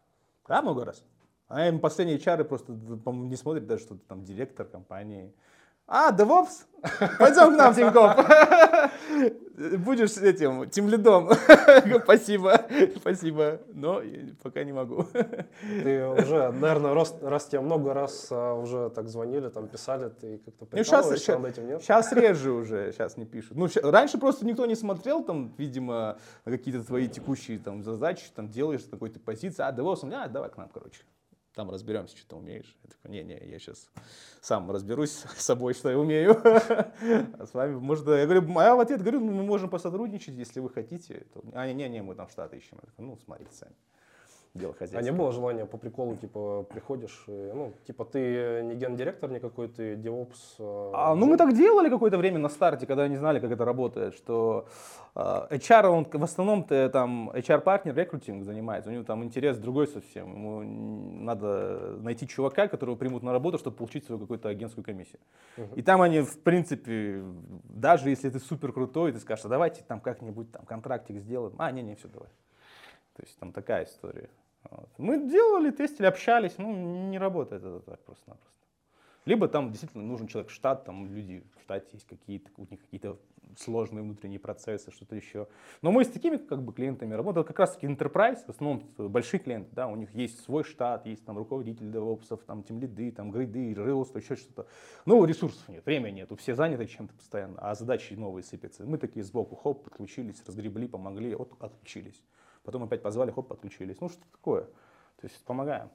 [0.47, 1.03] Да, много раз.
[1.47, 5.33] А последние чары просто не смотрят даже, что ты там директор компании,
[5.91, 6.65] а, DevOps?
[7.17, 8.15] Пойдем к нам, Тинькофф.
[9.79, 11.31] Будешь этим, тем лидом.
[12.03, 12.61] спасибо,
[12.95, 13.59] спасибо.
[13.73, 14.01] Но
[14.41, 15.03] пока не могу.
[15.83, 20.37] Ты уже, наверное, раз, раз тебе много раз а, уже так звонили, там писали, ты
[20.37, 21.81] как-то ну, сейчас, над этим, нет?
[21.81, 23.57] Сейчас реже уже, сейчас не пишут.
[23.57, 28.87] Ну, раньше просто никто не смотрел, там, видимо, какие-то твои текущие там задачи, там, делаешь
[28.89, 29.63] какой-то позиции.
[29.63, 31.01] А, DevOps, а, давай к нам, короче
[31.55, 32.77] там разберемся, что ты умеешь.
[32.83, 33.89] Я такой, не-не, я сейчас
[34.41, 36.39] сам разберусь с собой, что я умею.
[36.43, 40.59] А с вами, может, я говорю, а в ответ говорю, ну, мы можем посотрудничать, если
[40.59, 41.25] вы хотите.
[41.53, 42.77] А, не-не, мы там штаты ищем.
[42.81, 43.75] Я такой, ну, смотрите сами
[44.53, 44.99] дело хозяйства.
[44.99, 49.67] А не было желания по приколу, типа, приходишь, и, ну, типа, ты не гендиректор никакой,
[49.67, 50.59] ты DevOps?
[50.59, 53.65] Э, а, ну, мы так делали какое-то время на старте, когда не знали, как это
[53.65, 54.67] работает, что
[55.15, 60.61] HR, он в основном там HR-партнер рекрутинг занимается, у него там интерес другой совсем, ему
[61.23, 65.19] надо найти чувака, которого примут на работу, чтобы получить свою какую-то агентскую комиссию.
[65.57, 65.75] Uh-huh.
[65.75, 67.23] И там они, в принципе,
[67.63, 71.71] даже если ты супер крутой, ты скажешь, а давайте там как-нибудь там контрактик сделаем, а,
[71.71, 72.29] не-не, все, давай.
[73.19, 74.29] То есть там такая история.
[74.71, 74.87] Вот.
[74.97, 76.73] Мы делали, тестили, общались, ну
[77.09, 78.55] не работает это так просто-напросто.
[79.25, 82.79] Либо там действительно нужен человек в штат, там люди в штате есть какие-то, у них
[82.79, 83.19] какие-то
[83.57, 85.49] сложные внутренние процессы, что-то еще.
[85.81, 89.41] Но мы с такими как бы клиентами работаем, как раз таки enterprise, в основном большие
[89.41, 93.31] клиенты, да, у них есть свой штат, есть там руководители девопсов, там тем лиды, там
[93.31, 94.65] грейды, рылство, еще что-то.
[95.05, 98.85] Ну, ресурсов нет, времени нету, все заняты чем-то постоянно, а задачи новые сыпятся.
[98.85, 102.23] Мы такие сбоку, хоп, подключились, разгребли, помогли, вот отключились
[102.63, 103.99] потом опять позвали, хоп, подключились.
[104.01, 104.63] Ну, что такое?
[104.63, 105.89] То есть помогаем.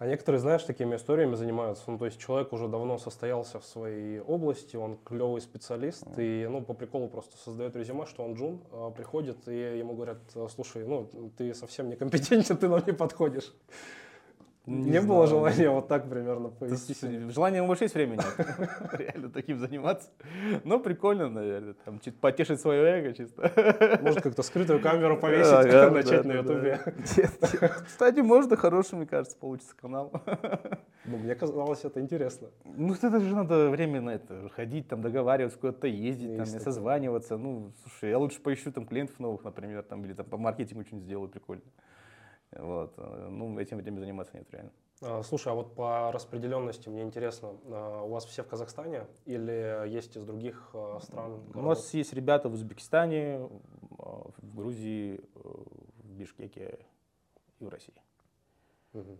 [0.00, 1.90] А некоторые, знаешь, такими историями занимаются.
[1.90, 6.44] Ну, то есть человек уже давно состоялся в своей области, он клевый специалист, mm.
[6.44, 10.18] и, ну, по приколу просто создает резюме, что он джун, а, приходит, и ему говорят,
[10.54, 13.52] слушай, ну, ты совсем некомпетентен, ты нам не подходишь.
[14.70, 17.28] Не, не было желания вот так примерно повести себя.
[17.30, 18.20] Желания больше есть времени.
[18.96, 20.10] Реально таким заниматься.
[20.62, 21.74] Но прикольно, наверное.
[21.84, 23.98] Там, потешить свое эго чисто.
[24.00, 25.50] Может, как-то скрытую камеру повесить,
[25.92, 26.80] начать на ютубе.
[27.84, 30.12] Кстати, можно хороший, мне кажется, получится канал.
[31.04, 32.48] Ну, мне казалось, это интересно.
[32.64, 37.36] Ну, это же надо время на это ходить, там, договариваться, куда-то ездить, там, созваниваться.
[37.36, 41.06] Ну, слушай, я лучше поищу там клиентов новых, например, там, или там по маркетингу что-нибудь
[41.06, 41.62] сделаю прикольно.
[42.52, 42.94] Вот.
[42.96, 44.72] Э, ну, этим этим заниматься нет реально.
[45.02, 49.88] А, слушай, а вот по распределенности мне интересно, а, у вас все в Казахстане или
[49.88, 51.36] есть из других а, стран?
[51.36, 51.56] Городов?
[51.56, 53.48] У нас есть ребята в Узбекистане,
[53.98, 56.80] в Грузии, в Бишкеке
[57.60, 57.94] и в России.
[58.92, 59.18] Угу.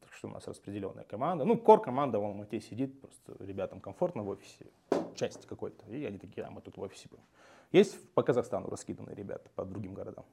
[0.00, 1.44] Так что у нас распределенная команда.
[1.44, 4.66] Ну, кор команда в Алмате сидит, просто ребятам комфортно в офисе,
[5.14, 5.88] часть какой-то.
[5.92, 7.24] И они такие, а мы тут в офисе будем.
[7.70, 10.24] Есть по Казахстану раскиданные ребята, по другим городам.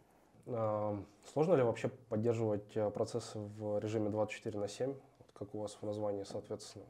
[0.48, 4.94] Сложно ли вообще поддерживать э, процессы в режиме 24 на 7,
[5.34, 6.86] как у вас в названии, соответственно,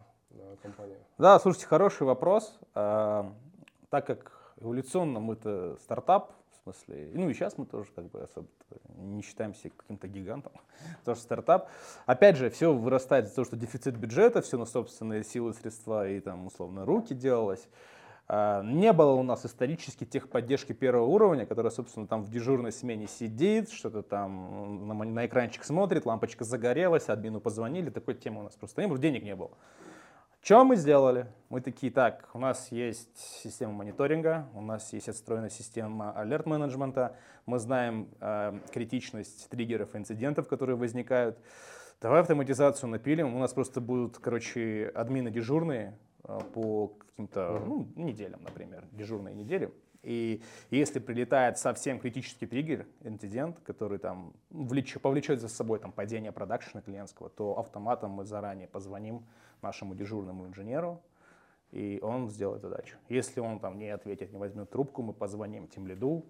[0.62, 1.00] компания?
[1.18, 2.60] Да, слушайте, хороший вопрос.
[2.74, 8.48] Так как эволюционно мы-то стартап, в смысле, ну и сейчас мы тоже как бы особо
[8.98, 10.54] не считаемся каким-то гигантом,
[11.06, 11.70] тоже стартап.
[12.06, 16.20] Опять же, все вырастает из-за того, что дефицит бюджета, все на собственные силы, средства и
[16.20, 17.68] там условно руки делалось.
[18.30, 23.08] А, не было у нас исторически техподдержки первого уровня, которая, собственно, там в дежурной смене
[23.08, 28.82] сидит, что-то там на, экранчик смотрит, лампочка загорелась, админу позвонили, такой темы у нас просто
[28.82, 29.52] не было, денег не было.
[30.42, 31.28] Что мы сделали?
[31.50, 37.60] Мы такие, так, у нас есть система мониторинга, у нас есть отстроенная система алерт-менеджмента, мы
[37.60, 41.38] знаем э, критичность триггеров и инцидентов, которые возникают.
[42.02, 45.98] Давай автоматизацию напилим, у нас просто будут, короче, админы дежурные,
[46.54, 49.72] по каким-то ну, неделям, например, дежурные недели.
[50.04, 56.32] И если прилетает совсем критический триггер, инцидент, который там влечет, повлечет за собой там, падение
[56.32, 59.26] продакшена клиентского, то автоматом мы заранее позвоним
[59.62, 61.02] нашему дежурному инженеру,
[61.72, 62.98] и он сделает задачу.
[63.10, 66.26] Если он там не ответит, не возьмет трубку, мы позвоним тем лиду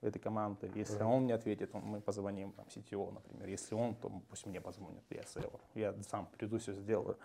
[0.00, 0.70] этой команды.
[0.74, 3.48] Если он не ответит, мы позвоним там, CTO, например.
[3.48, 5.60] Если он, то пусть мне позвонит, я SEO.
[5.74, 7.16] Я сам приду, все сделаю.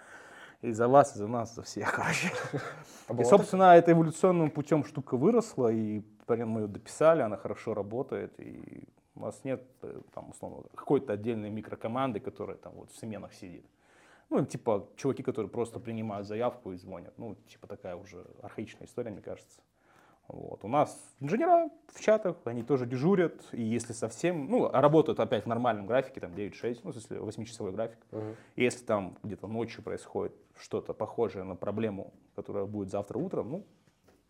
[0.66, 2.32] И за вас, и за нас, за всех, короче.
[3.08, 8.34] А и, собственно, это эволюционным путем штука выросла, и мы ее дописали, она хорошо работает,
[8.40, 13.34] и у нас нет, э, там, условно, какой-то отдельной микрокоманды, которая там вот в сменах
[13.34, 13.64] сидит.
[14.32, 17.14] Ну, типа, чуваки, которые просто принимают заявку и звонят.
[17.18, 19.62] Ну, типа, такая уже архаичная история, мне кажется.
[20.28, 20.64] Вот.
[20.64, 25.48] У нас инженера в чатах, они тоже дежурят, и если совсем, ну, работают опять в
[25.48, 28.00] нормальном графике, там 9-6, ну, в смысле 8-часовой график.
[28.12, 28.36] Uh-huh.
[28.56, 33.66] И если там где-то ночью происходит что-то похожее на проблему, которая будет завтра утром, ну,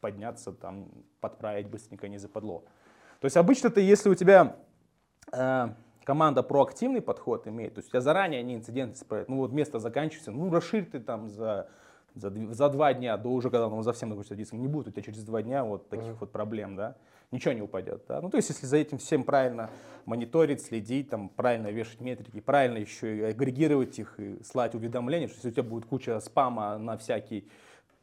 [0.02, 0.90] подняться там,
[1.22, 2.66] подправить быстренько не западло.
[3.22, 4.58] То есть обычно-то, если у тебя
[5.32, 5.70] э,
[6.04, 9.80] команда проактивный подход имеет, то есть у тебя заранее они инциденты исправят, ну вот место
[9.80, 11.70] заканчивается, ну расширь ты там за
[12.16, 15.04] за, за два дня до уже, когда он совсем закончится диском, не будет у тебя
[15.04, 16.18] через два дня вот таких mm-hmm.
[16.20, 16.96] вот проблем, да,
[17.32, 18.22] ничего не упадет, да.
[18.22, 19.70] Ну, то есть, если за этим всем правильно
[20.06, 25.38] мониторить, следить, там, правильно вешать метрики, правильно еще и агрегировать их и слать уведомления, что
[25.38, 27.48] если у тебя будет куча спама на всякий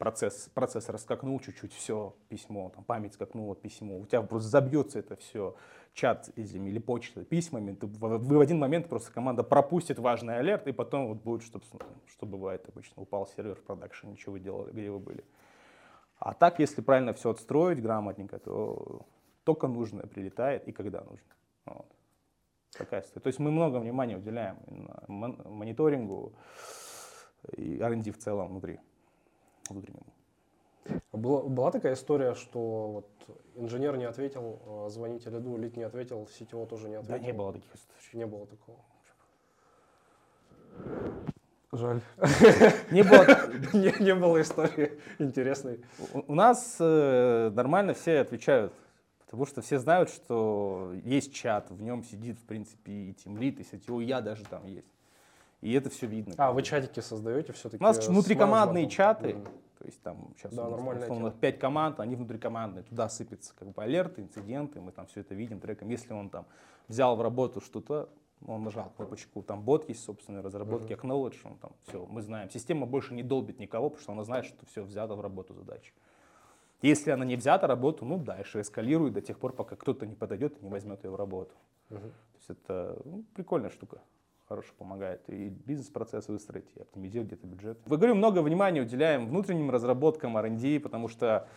[0.03, 5.15] процесс, процессор скакнул чуть-чуть, все, письмо, там, память скакнула, письмо, у тебя просто забьется это
[5.15, 5.55] все,
[5.93, 10.67] чат этими, или почта письмами, ты, вы в один момент просто команда пропустит важный алерт,
[10.67, 11.61] и потом вот будет, что,
[12.07, 15.23] что бывает обычно, упал сервер в продакшн, ничего вы делали, где вы были.
[16.19, 19.05] А так, если правильно все отстроить грамотненько, то
[19.45, 21.33] только нужное прилетает и когда нужно.
[21.65, 21.87] Вот.
[22.77, 23.21] Такая история.
[23.21, 24.57] То есть мы много внимания уделяем
[25.07, 26.33] мониторингу
[27.55, 28.79] и R&D в целом внутри,
[29.69, 30.05] внутреннему.
[31.11, 33.07] Была, была такая история, что вот
[33.55, 37.17] инженер не ответил, а звоните лиду, лид не ответил, сетево тоже не ответил?
[37.17, 37.93] Да, не было таких историй.
[38.13, 38.79] Не было такого.
[41.71, 42.01] Жаль.
[42.91, 43.25] Не было,
[43.73, 45.83] не, не было истории интересной.
[46.13, 48.73] У, у нас э, нормально все отвечают,
[49.25, 53.63] потому что все знают, что есть чат, в нем сидит, в принципе, и тимлит, и
[53.63, 54.93] сетево, и я даже там есть.
[55.63, 56.35] И это все видно.
[56.37, 57.81] А, вы чатики создаете все-таки?
[57.81, 59.29] У нас внутрикомандные чаты.
[59.29, 59.47] Mm.
[59.79, 63.69] То есть там сейчас да, у нас, условно, 5 команд, они внутрикомандные, туда сыпятся как
[63.69, 65.89] бы алерты, инциденты, мы там все это видим треком.
[65.89, 66.45] Если он там
[66.89, 68.09] взял в работу что-то,
[68.45, 71.01] он нажал кнопочку, там бот есть собственной разработки, uh-huh.
[71.01, 72.49] acknowledge, он там все, мы знаем.
[72.49, 75.93] Система больше не долбит никого, потому что она знает, что все взято в работу задачи.
[76.81, 80.57] Если она не взята работу, ну дальше эскалирует до тех пор, пока кто-то не подойдет
[80.61, 81.55] и не возьмет ее в работу.
[81.89, 81.99] Uh-huh.
[81.99, 84.01] То есть это ну, прикольная штука
[84.53, 87.79] хорошо помогает и бизнес-процесс выстроить, и оптимизировать где-то бюджет.
[87.85, 91.47] Вы говорю, много внимания уделяем внутренним разработкам R&D, потому что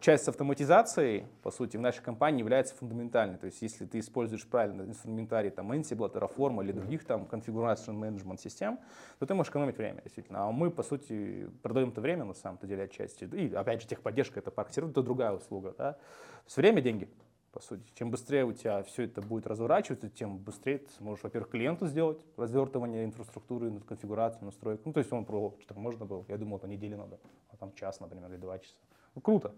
[0.00, 3.38] часть с автоматизацией, по сути, в нашей компании является фундаментальной.
[3.38, 8.38] То есть, если ты используешь правильно инструментарий там, Ansible, Terraform или других там configuration management
[8.38, 8.78] систем,
[9.18, 10.46] то ты можешь экономить время, действительно.
[10.46, 13.24] А мы, по сути, продаем это время, на самом-то деле, отчасти.
[13.24, 15.74] И, опять же, техподдержка, это парк сервер, это другая услуга.
[15.78, 15.92] Да?
[15.92, 15.98] То
[16.46, 17.08] есть, время– деньги
[17.54, 17.84] по сути.
[17.94, 22.18] Чем быстрее у тебя все это будет разворачиваться, тем быстрее ты сможешь, во-первых, клиенту сделать
[22.36, 24.82] развертывание инфраструктуры, конфигурацию, настройку.
[24.86, 26.24] Ну, то есть он пробовал, что можно было.
[26.26, 28.74] Я думал, это недели надо, а там час, например, или два часа.
[29.14, 29.54] Ну, круто.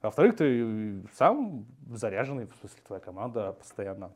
[0.00, 4.12] А во-вторых, ты сам заряженный, в смысле, твоя команда постоянно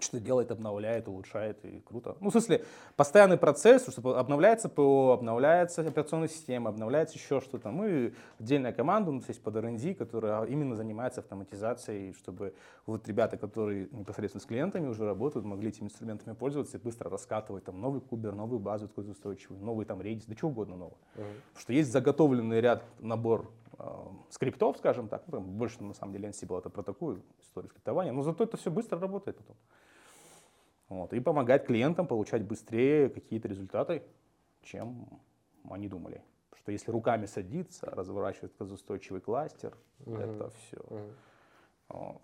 [0.00, 2.16] что делает, обновляет, улучшает, и круто.
[2.20, 2.64] Ну, в смысле,
[2.96, 7.70] постоянный процесс, что обновляется ПО, обновляется операционная система, обновляется еще что-то.
[7.70, 12.54] Мы отдельная команда, у нас есть под R&D, которая именно занимается автоматизацией, чтобы
[12.86, 17.64] вот ребята, которые непосредственно с клиентами уже работают, могли этими инструментами пользоваться и быстро раскатывать
[17.64, 20.98] там новый кубер, новую базу какой-то устойчивый, новый там Redis, да чего угодно нового.
[21.14, 21.22] Uh-huh.
[21.48, 23.84] Потому что есть заготовленный ряд, набор э,
[24.30, 28.22] скриптов, скажем так, ну, больше на самом деле Ansible это про такую историю скриптования, но
[28.22, 29.56] зато это все быстро работает потом.
[30.88, 34.02] Вот, и помогать клиентам получать быстрее какие-то результаты,
[34.62, 35.08] чем
[35.70, 36.22] они думали.
[36.50, 40.16] Потому что если руками садиться, разворачивать устойчивый кластер, угу.
[40.16, 40.76] это все.
[40.76, 41.00] Угу.
[41.88, 42.22] Вот.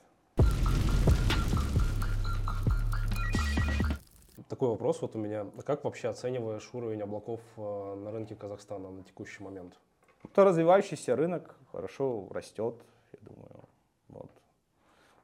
[4.49, 5.47] Такой вопрос вот у меня.
[5.65, 9.79] Как вообще оцениваешь уровень облаков э, на рынке Казахстана на текущий момент?
[10.25, 12.75] Это развивающийся рынок, хорошо растет,
[13.13, 13.70] я думаю.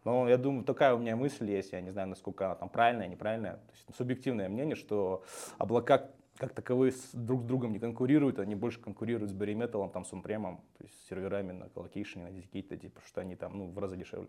[0.07, 3.09] Но я думаю, такая у меня мысль есть, я не знаю, насколько она там правильная,
[3.09, 3.55] неправильная.
[3.55, 5.25] То есть субъективное мнение, что
[5.59, 10.13] облака как таковые друг с другом не конкурируют, они больше конкурируют с Metal, там, с
[10.13, 13.77] Unprem, то есть с серверами на колокейшене, на Dedicated, типа, что они там, ну, в
[13.81, 14.29] разы дешевле.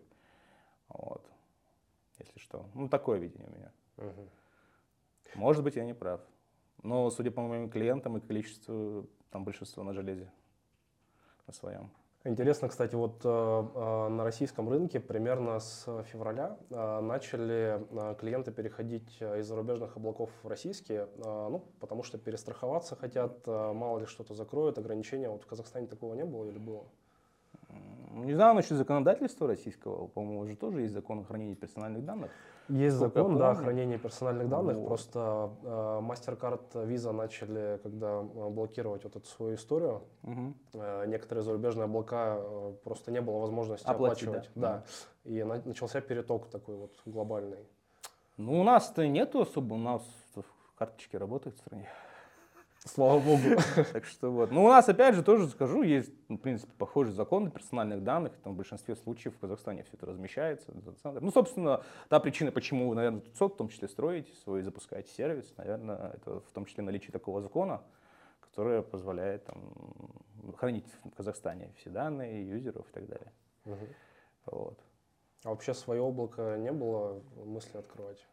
[0.88, 1.24] Вот.
[2.18, 2.68] Если что.
[2.74, 3.72] Ну, такое видение у меня.
[3.98, 4.28] Угу.
[5.36, 6.20] Может быть, я не прав.
[6.82, 10.28] Но, судя по моим клиентам и количеству, там большинство на железе,
[11.46, 11.88] на своем.
[12.28, 17.80] Интересно, кстати, вот э, э, на российском рынке примерно с февраля э, начали
[18.20, 24.34] клиенты переходить из зарубежных облаков в российские, ну, потому что перестраховаться хотят, мало ли что-то
[24.34, 25.30] закроют, ограничения.
[25.30, 26.84] Вот в Казахстане такого не было или было?
[27.70, 32.30] Не знаю насчет законодательства российского, по-моему, уже тоже есть закон о хранении персональных данных.
[32.68, 34.88] Есть Сколько закон, да, о хранении персональных данных, вот.
[34.88, 40.54] просто э, MasterCard, Visa начали, когда э, блокировать вот эту свою историю, угу.
[40.74, 44.50] э, некоторые зарубежные облака э, просто не было возможности Оплатить, оплачивать.
[44.54, 44.84] Да.
[45.24, 45.30] да.
[45.30, 47.66] И на, начался переток такой вот глобальный.
[48.36, 50.02] Ну, у нас-то нету особо, у нас
[50.76, 51.88] карточки работают в стране.
[52.88, 53.42] Слава богу.
[53.92, 54.50] Так что вот.
[54.50, 58.32] Ну, у нас, опять же, тоже скажу, есть, ну, в принципе, похожий закон персональных данных.
[58.42, 60.72] Там в большинстве случаев в Казахстане все это размещается.
[61.04, 65.12] Ну, собственно, та причина, почему вы, наверное, тут сот, в том числе, строите свой, запускаете
[65.12, 67.82] сервис, наверное, это в том числе наличие такого закона,
[68.40, 69.74] который позволяет там,
[70.56, 73.32] хранить в Казахстане все данные юзеров и так далее.
[73.66, 73.86] Угу.
[74.46, 74.78] Вот.
[75.44, 78.26] А вообще свое облако не было мысли открывать?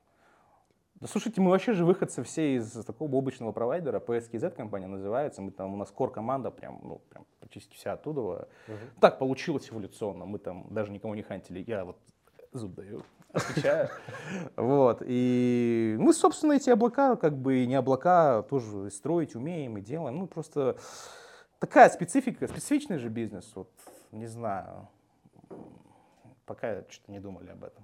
[1.01, 5.51] Да слушайте, мы вообще же выходцы все из такого облачного провайдера, PSKZ компания называется, мы
[5.51, 8.21] там, у нас core команда прям, ну, прям практически вся оттуда.
[8.21, 8.77] Угу.
[9.01, 11.97] Так получилось эволюционно, мы там даже никого не хантили, я вот
[12.53, 13.01] зуб даю,
[13.33, 13.89] отвечаю.
[14.55, 19.81] Вот, и мы, собственно, эти облака, как бы и не облака, тоже строить умеем и
[19.81, 20.77] делаем, ну, просто
[21.59, 23.69] такая специфика, специфичный же бизнес, вот,
[24.13, 24.87] не знаю,
[26.45, 27.83] пока что-то не думали об этом.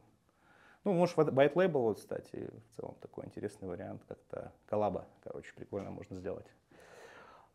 [0.83, 5.91] Ну, может, white label, вот, кстати, в целом такой интересный вариант, как-то коллаба, короче, прикольно
[5.91, 6.47] можно сделать.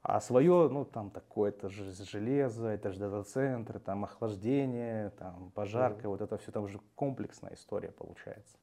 [0.03, 6.11] А свое, ну, там такое-то же железо, это же дата-центр, там охлаждение, там пожарка, mm-hmm.
[6.11, 8.57] вот это все, там уже комплексная история получается.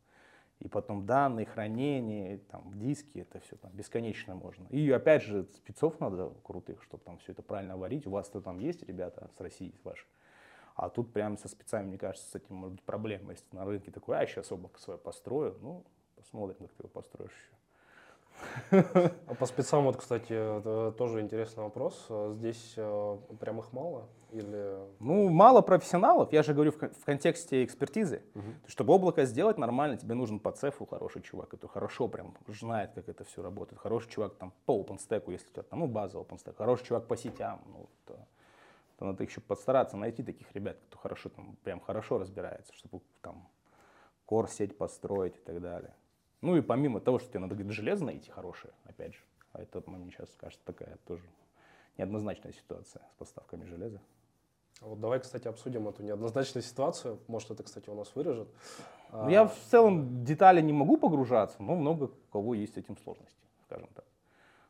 [0.59, 4.65] И потом данные, хранение, там диски, это все там бесконечно можно.
[4.69, 8.07] И опять же, спецов надо крутых, чтобы там все это правильно варить.
[8.07, 10.07] У вас-то там есть ребята с России, с ваших?
[10.75, 13.31] А тут прямо со спецами, мне кажется, с этим может быть проблема.
[13.31, 15.83] Если на рынке такой, а сейчас облако свое построю, ну,
[16.15, 17.53] посмотрим, как ты его построишь еще.
[19.27, 20.33] А по спецам, вот, кстати,
[20.97, 22.07] тоже интересный вопрос.
[22.31, 24.07] Здесь э, прям их мало?
[24.31, 24.79] Или...
[24.99, 28.23] Ну, мало профессионалов, я же говорю в, в контексте экспертизы.
[28.33, 28.43] Угу.
[28.67, 33.09] Чтобы облако сделать нормально, тебе нужен по цефу хороший чувак, который хорошо прям знает, как
[33.09, 33.79] это все работает.
[33.79, 36.55] Хороший чувак там по OpenStack, если у тебя там, ну, база OpenStack.
[36.55, 38.17] Хороший чувак по сетям, ну, то
[38.97, 43.47] то надо еще постараться найти таких ребят, кто хорошо там, прям хорошо разбирается, чтобы там
[44.25, 45.93] кор-сеть построить и так далее.
[46.41, 49.21] Ну и помимо того, что тебе надо говорит, железо найти хорошее, опять же,
[49.53, 51.23] а это мне сейчас кажется такая тоже
[51.97, 54.01] неоднозначная ситуация с поставками железа.
[54.81, 57.19] А вот давай, кстати, обсудим эту неоднозначную ситуацию.
[57.27, 58.49] Может, это, кстати, у нас вырежет.
[59.11, 62.97] Ну, я в целом детали не могу погружаться, но много у кого есть с этим
[62.97, 64.05] сложности, скажем так.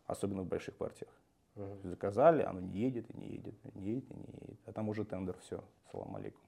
[0.06, 1.10] Особенно в больших партиях.
[1.56, 1.90] Угу.
[1.90, 4.60] Заказали, оно не едет и не едет, не едет и не едет.
[4.66, 6.42] А там уже тендер, все, салам алейкум.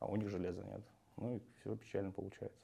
[0.00, 0.82] А у них железа нет.
[1.16, 2.58] Ну и все печально получается.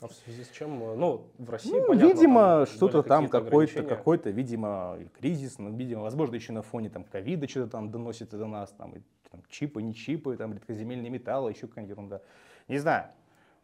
[0.00, 0.78] А в связи с чем?
[0.78, 6.34] Ну, в России, ну, понятно, Видимо, что-то там какой-то, какой-то, видимо, кризис, ну, видимо, возможно,
[6.34, 9.94] еще на фоне там ковида что-то там доносится до нас, там, и, там чипы, не
[9.94, 12.22] чипы, там редкоземельные металлы, еще какая-нибудь ерунда.
[12.66, 13.10] Не знаю.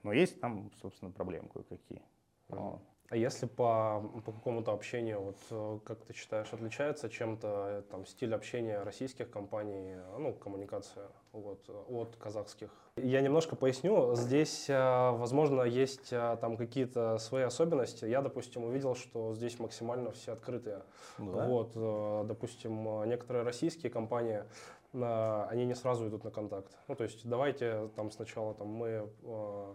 [0.05, 2.03] Но есть там, собственно, проблемы кое-какие.
[2.51, 2.79] Mm-hmm.
[3.11, 8.05] А если по, по какому-то общению, вот э, как ты считаешь, отличается чем-то э, там
[8.05, 12.69] стиль общения российских компаний, ну, коммуникация вот, от казахских?
[12.97, 14.15] Я немножко поясню.
[14.15, 18.05] Здесь, э, возможно, есть там какие-то свои особенности.
[18.05, 20.83] Я, допустим, увидел, что здесь максимально все открытые.
[21.17, 21.47] Да.
[21.47, 24.45] Вот, допустим, некоторые российские компании
[24.93, 26.73] они не сразу идут на контакт.
[26.89, 29.75] Ну, то есть давайте там сначала там, мы, э,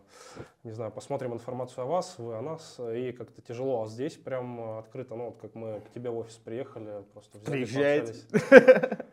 [0.64, 3.84] не знаю, посмотрим информацию о вас, вы о нас, и как-то тяжело.
[3.84, 7.52] А здесь прям открыто, ну, вот как мы к тебе в офис приехали, просто взяли,
[7.52, 8.16] Приезжаете.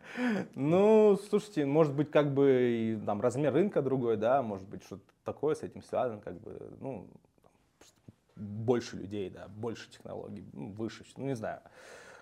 [0.55, 5.55] Ну, слушайте, может быть, как бы там размер рынка другой, да, может быть, что-то такое
[5.55, 7.07] с этим связано, как бы, ну,
[8.35, 11.61] больше людей, да, больше технологий, выше, ну, не знаю.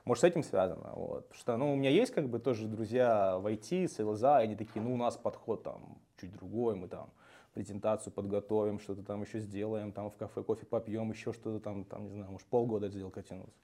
[0.05, 0.91] Может, с этим связано.
[0.95, 1.31] Вот.
[1.33, 4.81] Что, ну, у меня есть как бы тоже друзья в IT, селза, и они такие,
[4.81, 7.09] ну, у нас подход там чуть другой, мы там
[7.53, 12.05] презентацию подготовим, что-то там еще сделаем, там в кафе кофе попьем, еще что-то там, там,
[12.05, 13.59] не знаю, может, полгода сделка тянуться.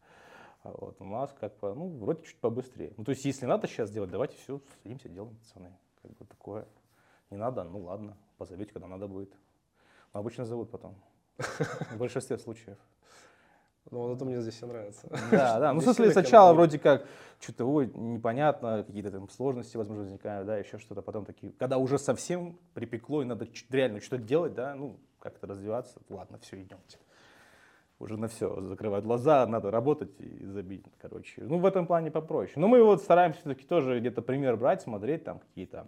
[0.64, 2.94] А вот у нас как бы, ну, вроде чуть побыстрее.
[2.98, 5.72] Ну, то есть, если надо сейчас делать, давайте все, садимся, делаем, пацаны.
[6.02, 6.68] Как бы такое.
[7.30, 9.34] Не надо, ну ладно, позовите, когда надо будет.
[10.14, 10.96] Но обычно зовут потом.
[11.38, 12.78] В большинстве случаев.
[13.92, 15.08] Ну, вот это мне здесь все нравится.
[15.32, 15.74] Да, да.
[15.74, 17.06] Ну, в смысле, сначала вроде как
[17.40, 21.02] что-то, ой, непонятно, какие-то там сложности, возможно, возникают, да, еще что-то.
[21.02, 26.00] Потом такие, когда уже совсем припекло и надо реально что-то делать, да, ну, как-то развиваться,
[26.10, 26.98] ладно, все, идемте.
[28.00, 31.42] Уже на все закрывать глаза, надо работать и забить, короче.
[31.44, 32.56] Ну, в этом плане попроще.
[32.58, 35.88] Но мы вот стараемся все-таки тоже где-то пример брать, смотреть там какие-то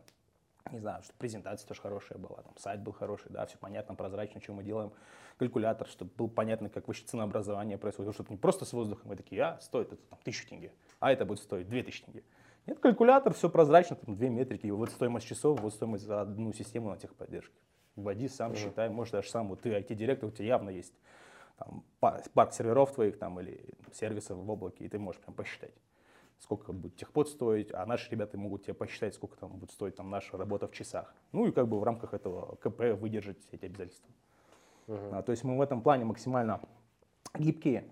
[0.71, 4.41] не знаю, что презентация тоже хорошая была, там сайт был хороший, да, все понятно, прозрачно,
[4.41, 4.91] что мы делаем,
[5.37, 9.41] калькулятор, чтобы было понятно, как вообще ценообразование происходит, чтобы не просто с воздухом, мы такие,
[9.41, 12.23] а, стоит это там тысячу тенге, а это будет стоить две тысячи тенге.
[12.65, 16.89] Нет, калькулятор, все прозрачно, там две метрики, вот стоимость часов, вот стоимость за одну систему
[16.89, 17.55] на техподдержке.
[17.95, 18.57] Вводи сам, mm-hmm.
[18.57, 20.93] считай, может даже сам, вот ты IT-директор, у тебя явно есть
[21.57, 25.71] там, парк серверов твоих там или сервисов в облаке, и ты можешь прям посчитать
[26.39, 30.09] сколько будет техпод стоить, а наши ребята могут тебе посчитать, сколько там будет стоить там,
[30.09, 31.13] наша работа в часах.
[31.31, 34.09] Ну и как бы в рамках этого КП выдержать эти обязательства.
[34.87, 35.17] Uh-huh.
[35.17, 36.61] А, то есть мы в этом плане максимально
[37.37, 37.85] гибкие.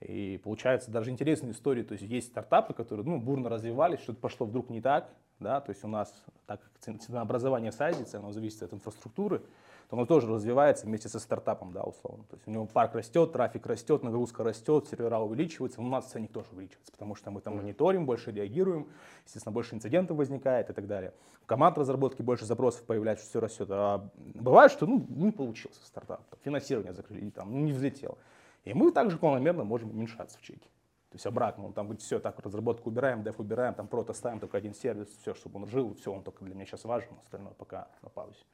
[0.00, 1.82] И получается даже интересные истории.
[1.82, 5.10] То есть есть стартапы, которые ну, бурно развивались, что-то пошло вдруг не так.
[5.40, 5.60] Да?
[5.60, 9.42] То есть у нас, так как ценообразование садится, оно зависит от инфраструктуры,
[9.88, 12.24] то оно тоже развивается вместе со стартапом, да, условно.
[12.28, 16.30] То есть у него парк растет, трафик растет, нагрузка растет, сервера увеличиваются, у нас ценник
[16.30, 18.88] тоже увеличивается, потому что мы там мониторим, больше реагируем,
[19.24, 21.14] естественно, больше инцидентов возникает и так далее.
[21.46, 23.68] Команд разработки больше запросов появляется, все растет.
[23.70, 28.18] А бывает, что ну, не получился стартап, финансирование закрыли, там, ну, не взлетел.
[28.64, 30.68] И мы также планомерно можем уменьшаться в чеке.
[31.08, 34.40] То есть обратно, он там говорит, все, так, разработку убираем, деф убираем, там прото ставим,
[34.40, 37.54] только один сервис, все, чтобы он жил, все, он только для меня сейчас важен, остальное
[37.54, 38.44] пока на паузе.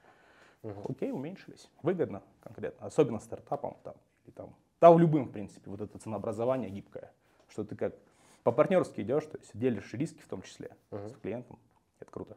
[0.65, 0.93] Угу.
[0.93, 1.71] Окей, уменьшились.
[1.83, 3.95] Выгодно конкретно, особенно стартапам там,
[4.25, 7.13] или там, в любым, в принципе, вот это ценообразование гибкое,
[7.49, 7.95] что ты как
[8.43, 11.09] по-партнерски идешь, то есть делишь риски в том числе угу.
[11.09, 11.59] с клиентом.
[12.01, 12.37] Это круто.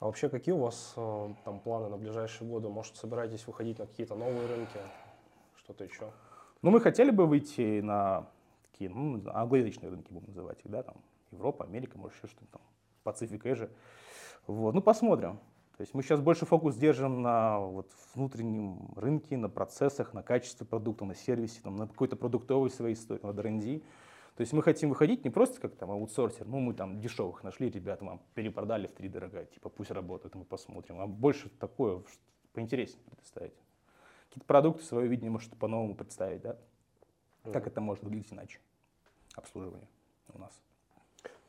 [0.00, 2.68] А вообще какие у вас э, там планы на ближайшие годы?
[2.68, 4.80] Может, собираетесь выходить на какие-то новые рынки,
[5.56, 6.10] что-то еще?
[6.62, 8.28] Ну, мы хотели бы выйти на
[8.70, 10.96] такие, ну, англоязычные рынки, будем называть их, да, там,
[11.30, 12.62] Европа, Америка, может, еще что-то там,
[13.04, 13.70] Пацифик, Эжи.
[14.48, 15.38] Вот, ну, посмотрим.
[15.76, 20.66] То есть мы сейчас больше фокус держим на вот, внутреннем рынке, на процессах, на качестве
[20.66, 23.80] продукта, на сервисе, там, на какой-то продуктовой своей истории, на R&D.
[24.36, 27.68] То есть мы хотим выходить не просто как там аутсорсер, ну мы там дешевых нашли,
[27.70, 32.02] ребята вам перепродали в три дорога, типа пусть работают, мы посмотрим, а больше такое
[32.52, 33.54] поинтереснее предоставить.
[34.28, 36.58] Какие-то продукты, свое видение может по-новому представить, да?
[37.52, 38.60] Как это может выглядеть иначе?
[39.34, 39.88] Обслуживание
[40.32, 40.58] у нас.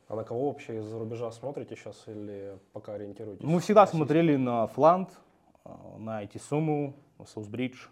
[0.08, 3.44] А на кого вообще из-за рубежа смотрите сейчас или пока ориентируетесь?
[3.44, 5.18] Мы всегда смотрели на Флант,
[5.64, 7.86] э, на IT-Сумму, на Саусбридж,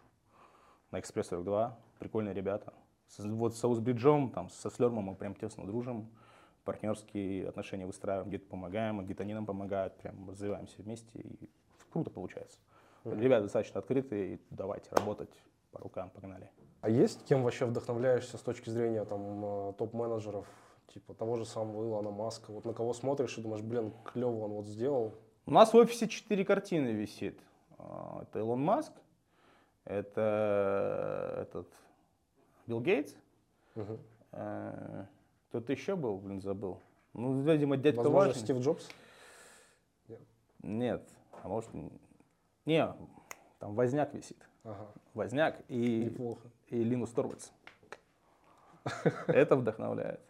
[0.91, 1.79] на Экспресс 42.
[1.99, 2.73] Прикольные ребята.
[3.19, 6.11] Вот с Саусбриджом, там, со Слермом мы прям тесно дружим,
[6.65, 11.51] партнерские отношения выстраиваем, где-то помогаем, где-то они нам помогают, прям развиваемся вместе, и
[11.91, 12.59] круто получается.
[13.05, 13.21] Mm-hmm.
[13.21, 15.33] Ребята достаточно открытые, давайте работать,
[15.73, 16.51] по рукам, погнали.
[16.81, 20.47] А есть кем вообще вдохновляешься с точки зрения там, э, топ-менеджеров
[20.93, 22.51] типа того же самого Илона Маска.
[22.53, 25.15] Вот на кого смотришь и думаешь, блин, клево он вот сделал.
[25.47, 27.39] У нас в офисе четыре картины висит.
[27.79, 28.93] А, это Илон Маск,
[29.85, 31.69] это этот
[32.67, 33.15] Билл Гейтс,
[33.75, 33.99] угу.
[34.31, 36.79] кто-то еще был, блин, забыл.
[37.15, 38.43] Ну, видимо, дядька Возможно, важный.
[38.43, 38.89] Стив Джобс?
[40.09, 40.21] Нет.
[40.63, 41.09] Нет,
[41.43, 41.71] а может,
[42.65, 42.95] не,
[43.59, 44.39] там Возняк висит.
[44.65, 44.87] Ага.
[45.15, 46.49] Возняк и, Неплохо.
[46.69, 47.51] и Линус Торвальдс.
[49.27, 50.21] Это вдохновляет.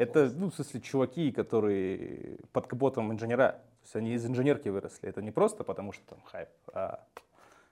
[0.00, 3.50] Это, ну, в смысле, чуваки, которые под капотом инженера.
[3.50, 5.06] То есть они из инженерки выросли.
[5.06, 7.04] Это не просто потому, что там хайп, а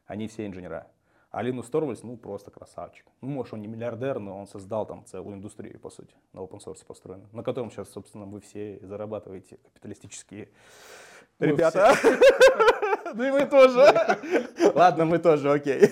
[0.06, 0.86] они все инженера.
[1.30, 3.06] А Линус Торвальдс, ну, просто красавчик.
[3.22, 6.58] Ну, может, он не миллиардер, но он создал там целую индустрию, по сути, на open
[6.58, 10.50] source построенную, на котором сейчас, собственно, вы все зарабатываете капиталистические
[11.38, 11.94] ребята.
[13.14, 13.84] Ну и мы тоже.
[14.74, 15.88] Ладно, мы тоже, окей.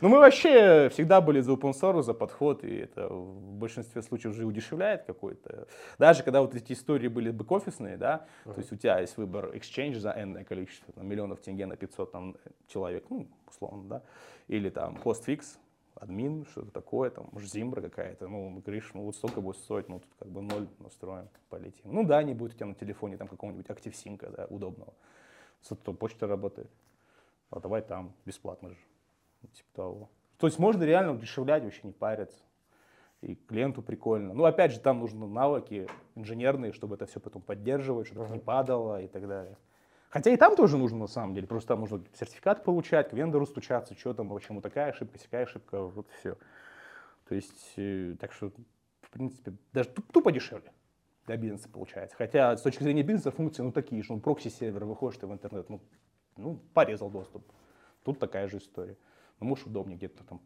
[0.00, 4.34] Ну мы вообще всегда были за open source, за подход, и это в большинстве случаев
[4.34, 5.66] же удешевляет какой-то.
[5.98, 9.98] Даже когда вот эти истории были бэк-офисные, да, то есть у тебя есть выбор exchange
[9.98, 12.36] за энное количество, там, миллионов тенге на 500 там,
[12.68, 14.02] человек, ну, условно, да,
[14.48, 15.58] или там постфикс,
[15.94, 20.00] админ, что-то такое, там, может, зимбра какая-то, ну, говоришь, ну, вот столько будет стоить, ну,
[20.00, 21.92] тут как бы ноль настроим, полетим.
[21.92, 24.92] Ну, да, не будет у тебя на телефоне там какого-нибудь актив-синка, да, удобного.
[25.68, 26.70] Зато почта работает.
[27.50, 28.78] А давай там, бесплатно же.
[29.42, 30.10] Ну, типа того.
[30.38, 32.42] То есть можно реально удешевлять, вообще не париться.
[33.22, 34.34] И клиенту прикольно.
[34.34, 38.32] Ну, опять же, там нужны навыки инженерные, чтобы это все потом поддерживать, чтобы uh-huh.
[38.34, 39.56] не падало и так далее.
[40.10, 43.46] Хотя и там тоже нужно на самом деле, просто там нужно сертификат получать, к вендору
[43.46, 46.36] стучаться, что там, почему такая ошибка, такая ошибка, вот все.
[47.26, 48.52] То есть, э, так что
[49.14, 50.72] принципе, даже тупо дешевле
[51.26, 52.16] для бизнеса получается.
[52.16, 55.68] Хотя с точки зрения бизнеса функции ну такие же, ну прокси-сервер, выходишь ты в интернет,
[55.68, 55.80] ну,
[56.36, 57.44] ну порезал доступ.
[58.02, 58.96] Тут такая же история.
[59.40, 60.40] Ну, может, удобнее где-то там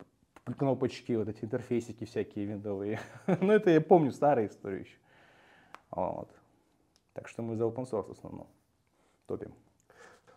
[0.56, 3.00] кнопочки, вот эти интерфейсики всякие виндовые.
[3.40, 4.98] ну, это я помню старые истории еще.
[5.90, 6.30] Вот.
[7.12, 8.46] Так что мы за open source в основном
[9.26, 9.54] топим.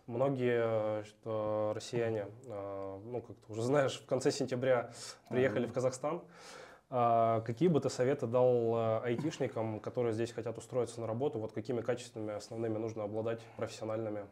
[0.06, 4.90] Многие что россияне, а, ну, как ты уже знаешь, в конце сентября
[5.28, 6.22] приехали в Казахстан.
[6.94, 11.38] А, какие бы ты советы дал а, айтишникам, которые здесь хотят устроиться на работу?
[11.38, 14.26] Вот какими качествами основными нужно обладать профессиональными?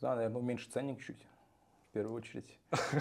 [0.00, 1.24] Да, наверное, меньше ценник чуть
[1.90, 2.58] в первую очередь.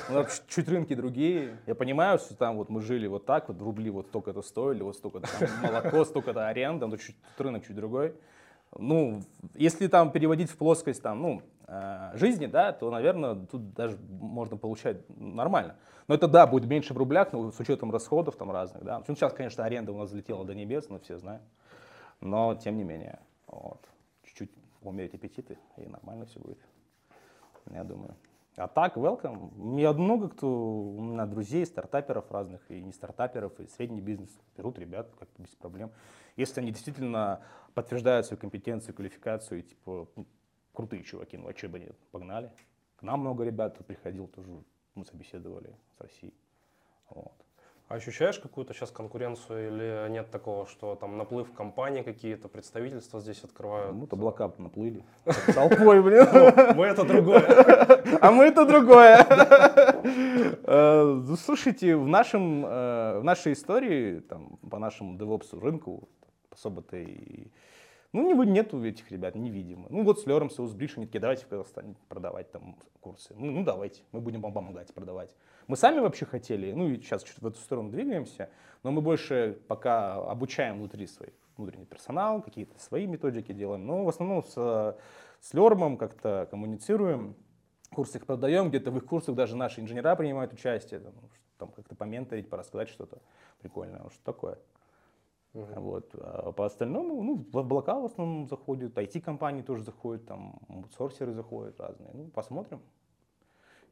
[0.09, 1.57] Ну, чуть рынки другие.
[1.65, 4.83] Я понимаю, что там вот мы жили вот так, вот рубли вот столько это стоили,
[4.83, 5.31] вот столько там
[5.63, 8.13] молоко, столько это аренда, но чуть рынок чуть другой.
[8.77, 9.23] Ну,
[9.55, 11.54] если там переводить в плоскость там, ну, э,
[12.13, 15.75] жизни, да, то, наверное, тут даже можно получать нормально.
[16.07, 19.03] Но это, да, будет меньше в рублях, но с учетом расходов там разных, да.
[19.07, 21.41] Ну, сейчас, конечно, аренда у нас взлетела до небес, но все знаем.
[22.21, 23.83] Но, тем не менее, вот,
[24.23, 24.51] чуть-чуть
[24.81, 26.59] умерить аппетиты, и нормально все будет,
[27.71, 28.15] я думаю.
[28.57, 29.51] А так, welcome.
[29.57, 34.79] У много кто, у меня друзей, стартаперов разных, и не стартаперов, и средний бизнес берут
[34.79, 35.91] ребят как без проблем.
[36.37, 37.41] Если они действительно
[37.73, 40.25] подтверждают свою компетенцию, квалификацию, и типа, ну,
[40.75, 42.51] крутые чуваки, ну а что бы они погнали.
[42.97, 44.47] К нам много ребят приходил, тоже
[44.95, 46.33] мы собеседовали с России.
[47.09, 47.33] Вот.
[47.87, 53.43] А ощущаешь какую-то сейчас конкуренцию или нет такого, что там наплыв компаний какие-то, представительства здесь
[53.43, 53.95] открывают?
[53.95, 55.03] Ну, то облака наплыли.
[55.53, 56.25] Толпой, блин.
[56.75, 57.41] Мы это другое.
[58.21, 59.25] А мы это другое.
[60.67, 66.09] Э, ну, слушайте, в, нашем, э, в нашей истории, там, по нашему DevOps рынку,
[66.51, 67.47] особо-то и
[68.15, 69.87] ну, не, нету этих ребят, невидимо.
[69.89, 73.33] Ну, вот с Лером, с Узбриш, они такие, давайте в Казахстане продавать там курсы.
[73.37, 75.35] Ну, ну, давайте, мы будем вам помогать продавать.
[75.67, 78.49] Мы сами вообще хотели, ну, и сейчас чуть в эту сторону двигаемся,
[78.83, 83.85] но мы больше пока обучаем внутри своих, внутренний персонал, какие-то свои методики делаем.
[83.85, 84.95] Но в основном с,
[85.41, 87.35] с Лермом как-то коммуницируем,
[87.93, 91.13] курсы их продаем, где-то в их курсах даже наши инженера принимают участие, там,
[91.57, 93.19] там как-то поменторить, порассказать что-то
[93.59, 94.57] прикольное, что такое.
[95.55, 95.79] Uh-huh.
[95.79, 96.13] Вот.
[96.15, 100.59] А по остальному, ну, в облака в основном заходят, IT-компании тоже заходят, там,
[100.97, 102.11] сорсеры заходят разные.
[102.13, 102.81] Ну, посмотрим.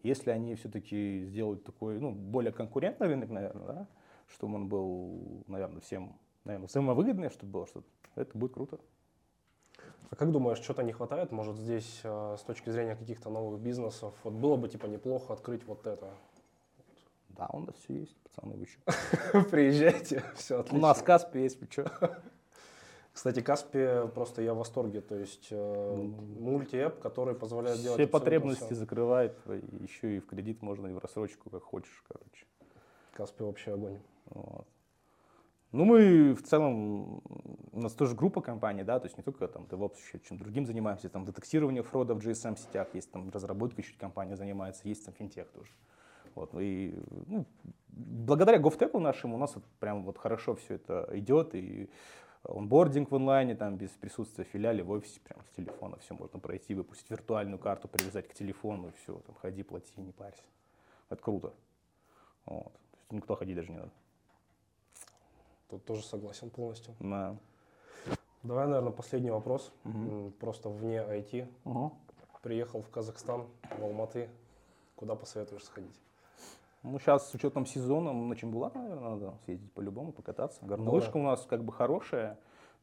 [0.03, 3.88] Если они все-таки сделают такой, ну, более конкурентный рынок, наверное, да,
[4.28, 8.80] чтобы он был, наверное, всем, наверное, взаимовыгодный, чтобы было что-то, это будет круто.
[10.09, 14.14] А как думаешь, что-то не хватает, может, здесь э, с точки зрения каких-то новых бизнесов,
[14.26, 16.11] вот было бы, типа, неплохо открыть вот это?
[17.38, 20.77] Да, у нас все есть, пацаны, вы Приезжайте, все отлично.
[20.77, 21.91] У нас Каспи есть, вы что?
[23.13, 27.99] Кстати, Каспи просто я в восторге, то есть э, мульти-эп, который позволяет делать...
[27.99, 28.75] Все потребности все.
[28.75, 29.38] закрывает,
[29.81, 32.45] еще и в кредит можно, и в рассрочку, как хочешь, короче.
[33.13, 33.99] Каспи вообще огонь.
[34.25, 34.67] Вот.
[35.71, 37.21] Ну, мы в целом,
[37.71, 40.67] у нас тоже группа компаний, да, то есть не только там DevOps, еще чем другим
[40.67, 45.15] занимаемся, там детектирование фрода в GSM сетях, есть там разработка чуть компания занимается, есть там
[45.15, 45.71] финтех тоже.
[46.36, 47.45] Вот, и, ну,
[47.89, 51.89] благодаря GovTech нашему у нас вот прям вот хорошо все это идет, и
[52.43, 56.39] онбординг в онлайне, там без присутствия в филиале, в офисе, прям с телефона все можно
[56.39, 60.43] пройти, выпустить виртуальную карту, привязать к телефону, и все, там ходи, плати, не парься.
[61.09, 61.53] Это круто.
[62.45, 62.73] Вот.
[63.11, 63.91] Никто ходить даже не надо.
[65.69, 66.93] Тут тоже согласен полностью.
[66.99, 67.38] Да.
[68.43, 69.71] Давай, наверное, последний вопрос.
[69.86, 70.34] Угу.
[70.39, 71.47] Просто вне IT.
[71.63, 71.93] Угу.
[72.41, 73.47] Приехал в Казахстан,
[73.79, 74.29] в Алматы.
[74.95, 75.99] Куда посоветуешь сходить?
[76.84, 80.65] Ну, сейчас с учетом сезона на Чембулак, наверное, надо съездить по-любому, покататься.
[80.65, 81.19] Горнолыжка да.
[81.19, 82.38] у нас как бы хорошая.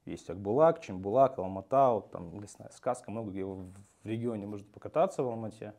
[0.07, 3.70] Есть Акбулак, Чембулак, Алмата, вот, там лесная сказка, много где в
[4.05, 5.74] регионе можно покататься в Алмате.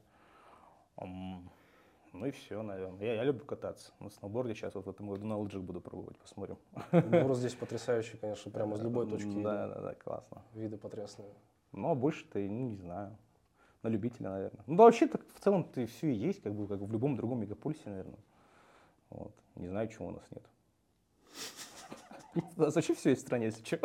[0.97, 3.03] Ну и все, наверное.
[3.03, 3.91] Я, я люблю кататься.
[3.99, 6.57] На сноуборде сейчас вот в этом году на лыжах буду пробовать, посмотрим.
[6.91, 9.41] Город здесь потрясающий, конечно, прямо с любой точки.
[9.41, 10.43] Да, да, да, классно.
[10.53, 11.33] Виды потрясные.
[11.71, 13.17] Ну, а больше-то, ну, не знаю
[13.83, 14.63] на любителя, наверное.
[14.67, 17.15] Ну, да, вообще так в целом ты все и есть, как бы, как в любом
[17.15, 18.19] другом мегаполисе, наверное.
[19.09, 19.33] Вот.
[19.55, 20.43] Не знаю, чего у нас нет.
[22.55, 23.79] Вообще все есть в стране, если что.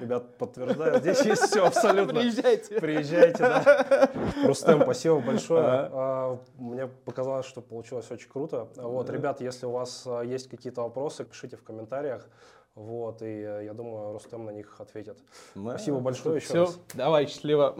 [0.00, 2.20] Ребят, подтверждаю, здесь есть все абсолютно.
[2.20, 2.80] Приезжайте.
[2.80, 4.10] Приезжайте, да.
[4.44, 5.62] Рустем, спасибо большое.
[5.64, 8.68] А, мне показалось, что получилось очень круто.
[8.74, 12.28] Вот, ребят, если у вас а, есть какие-то вопросы, пишите в комментариях.
[12.74, 15.18] Вот, и э, я думаю, Рустем на них ответит.
[15.54, 15.70] Да.
[15.70, 16.80] Спасибо большое еще Все, раз.
[16.94, 17.76] давай, счастливо.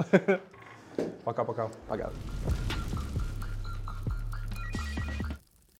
[1.24, 1.70] Пока-пока.
[1.88, 2.08] Пока.
[2.08, 2.12] -пока.
[2.44, 2.81] Пока.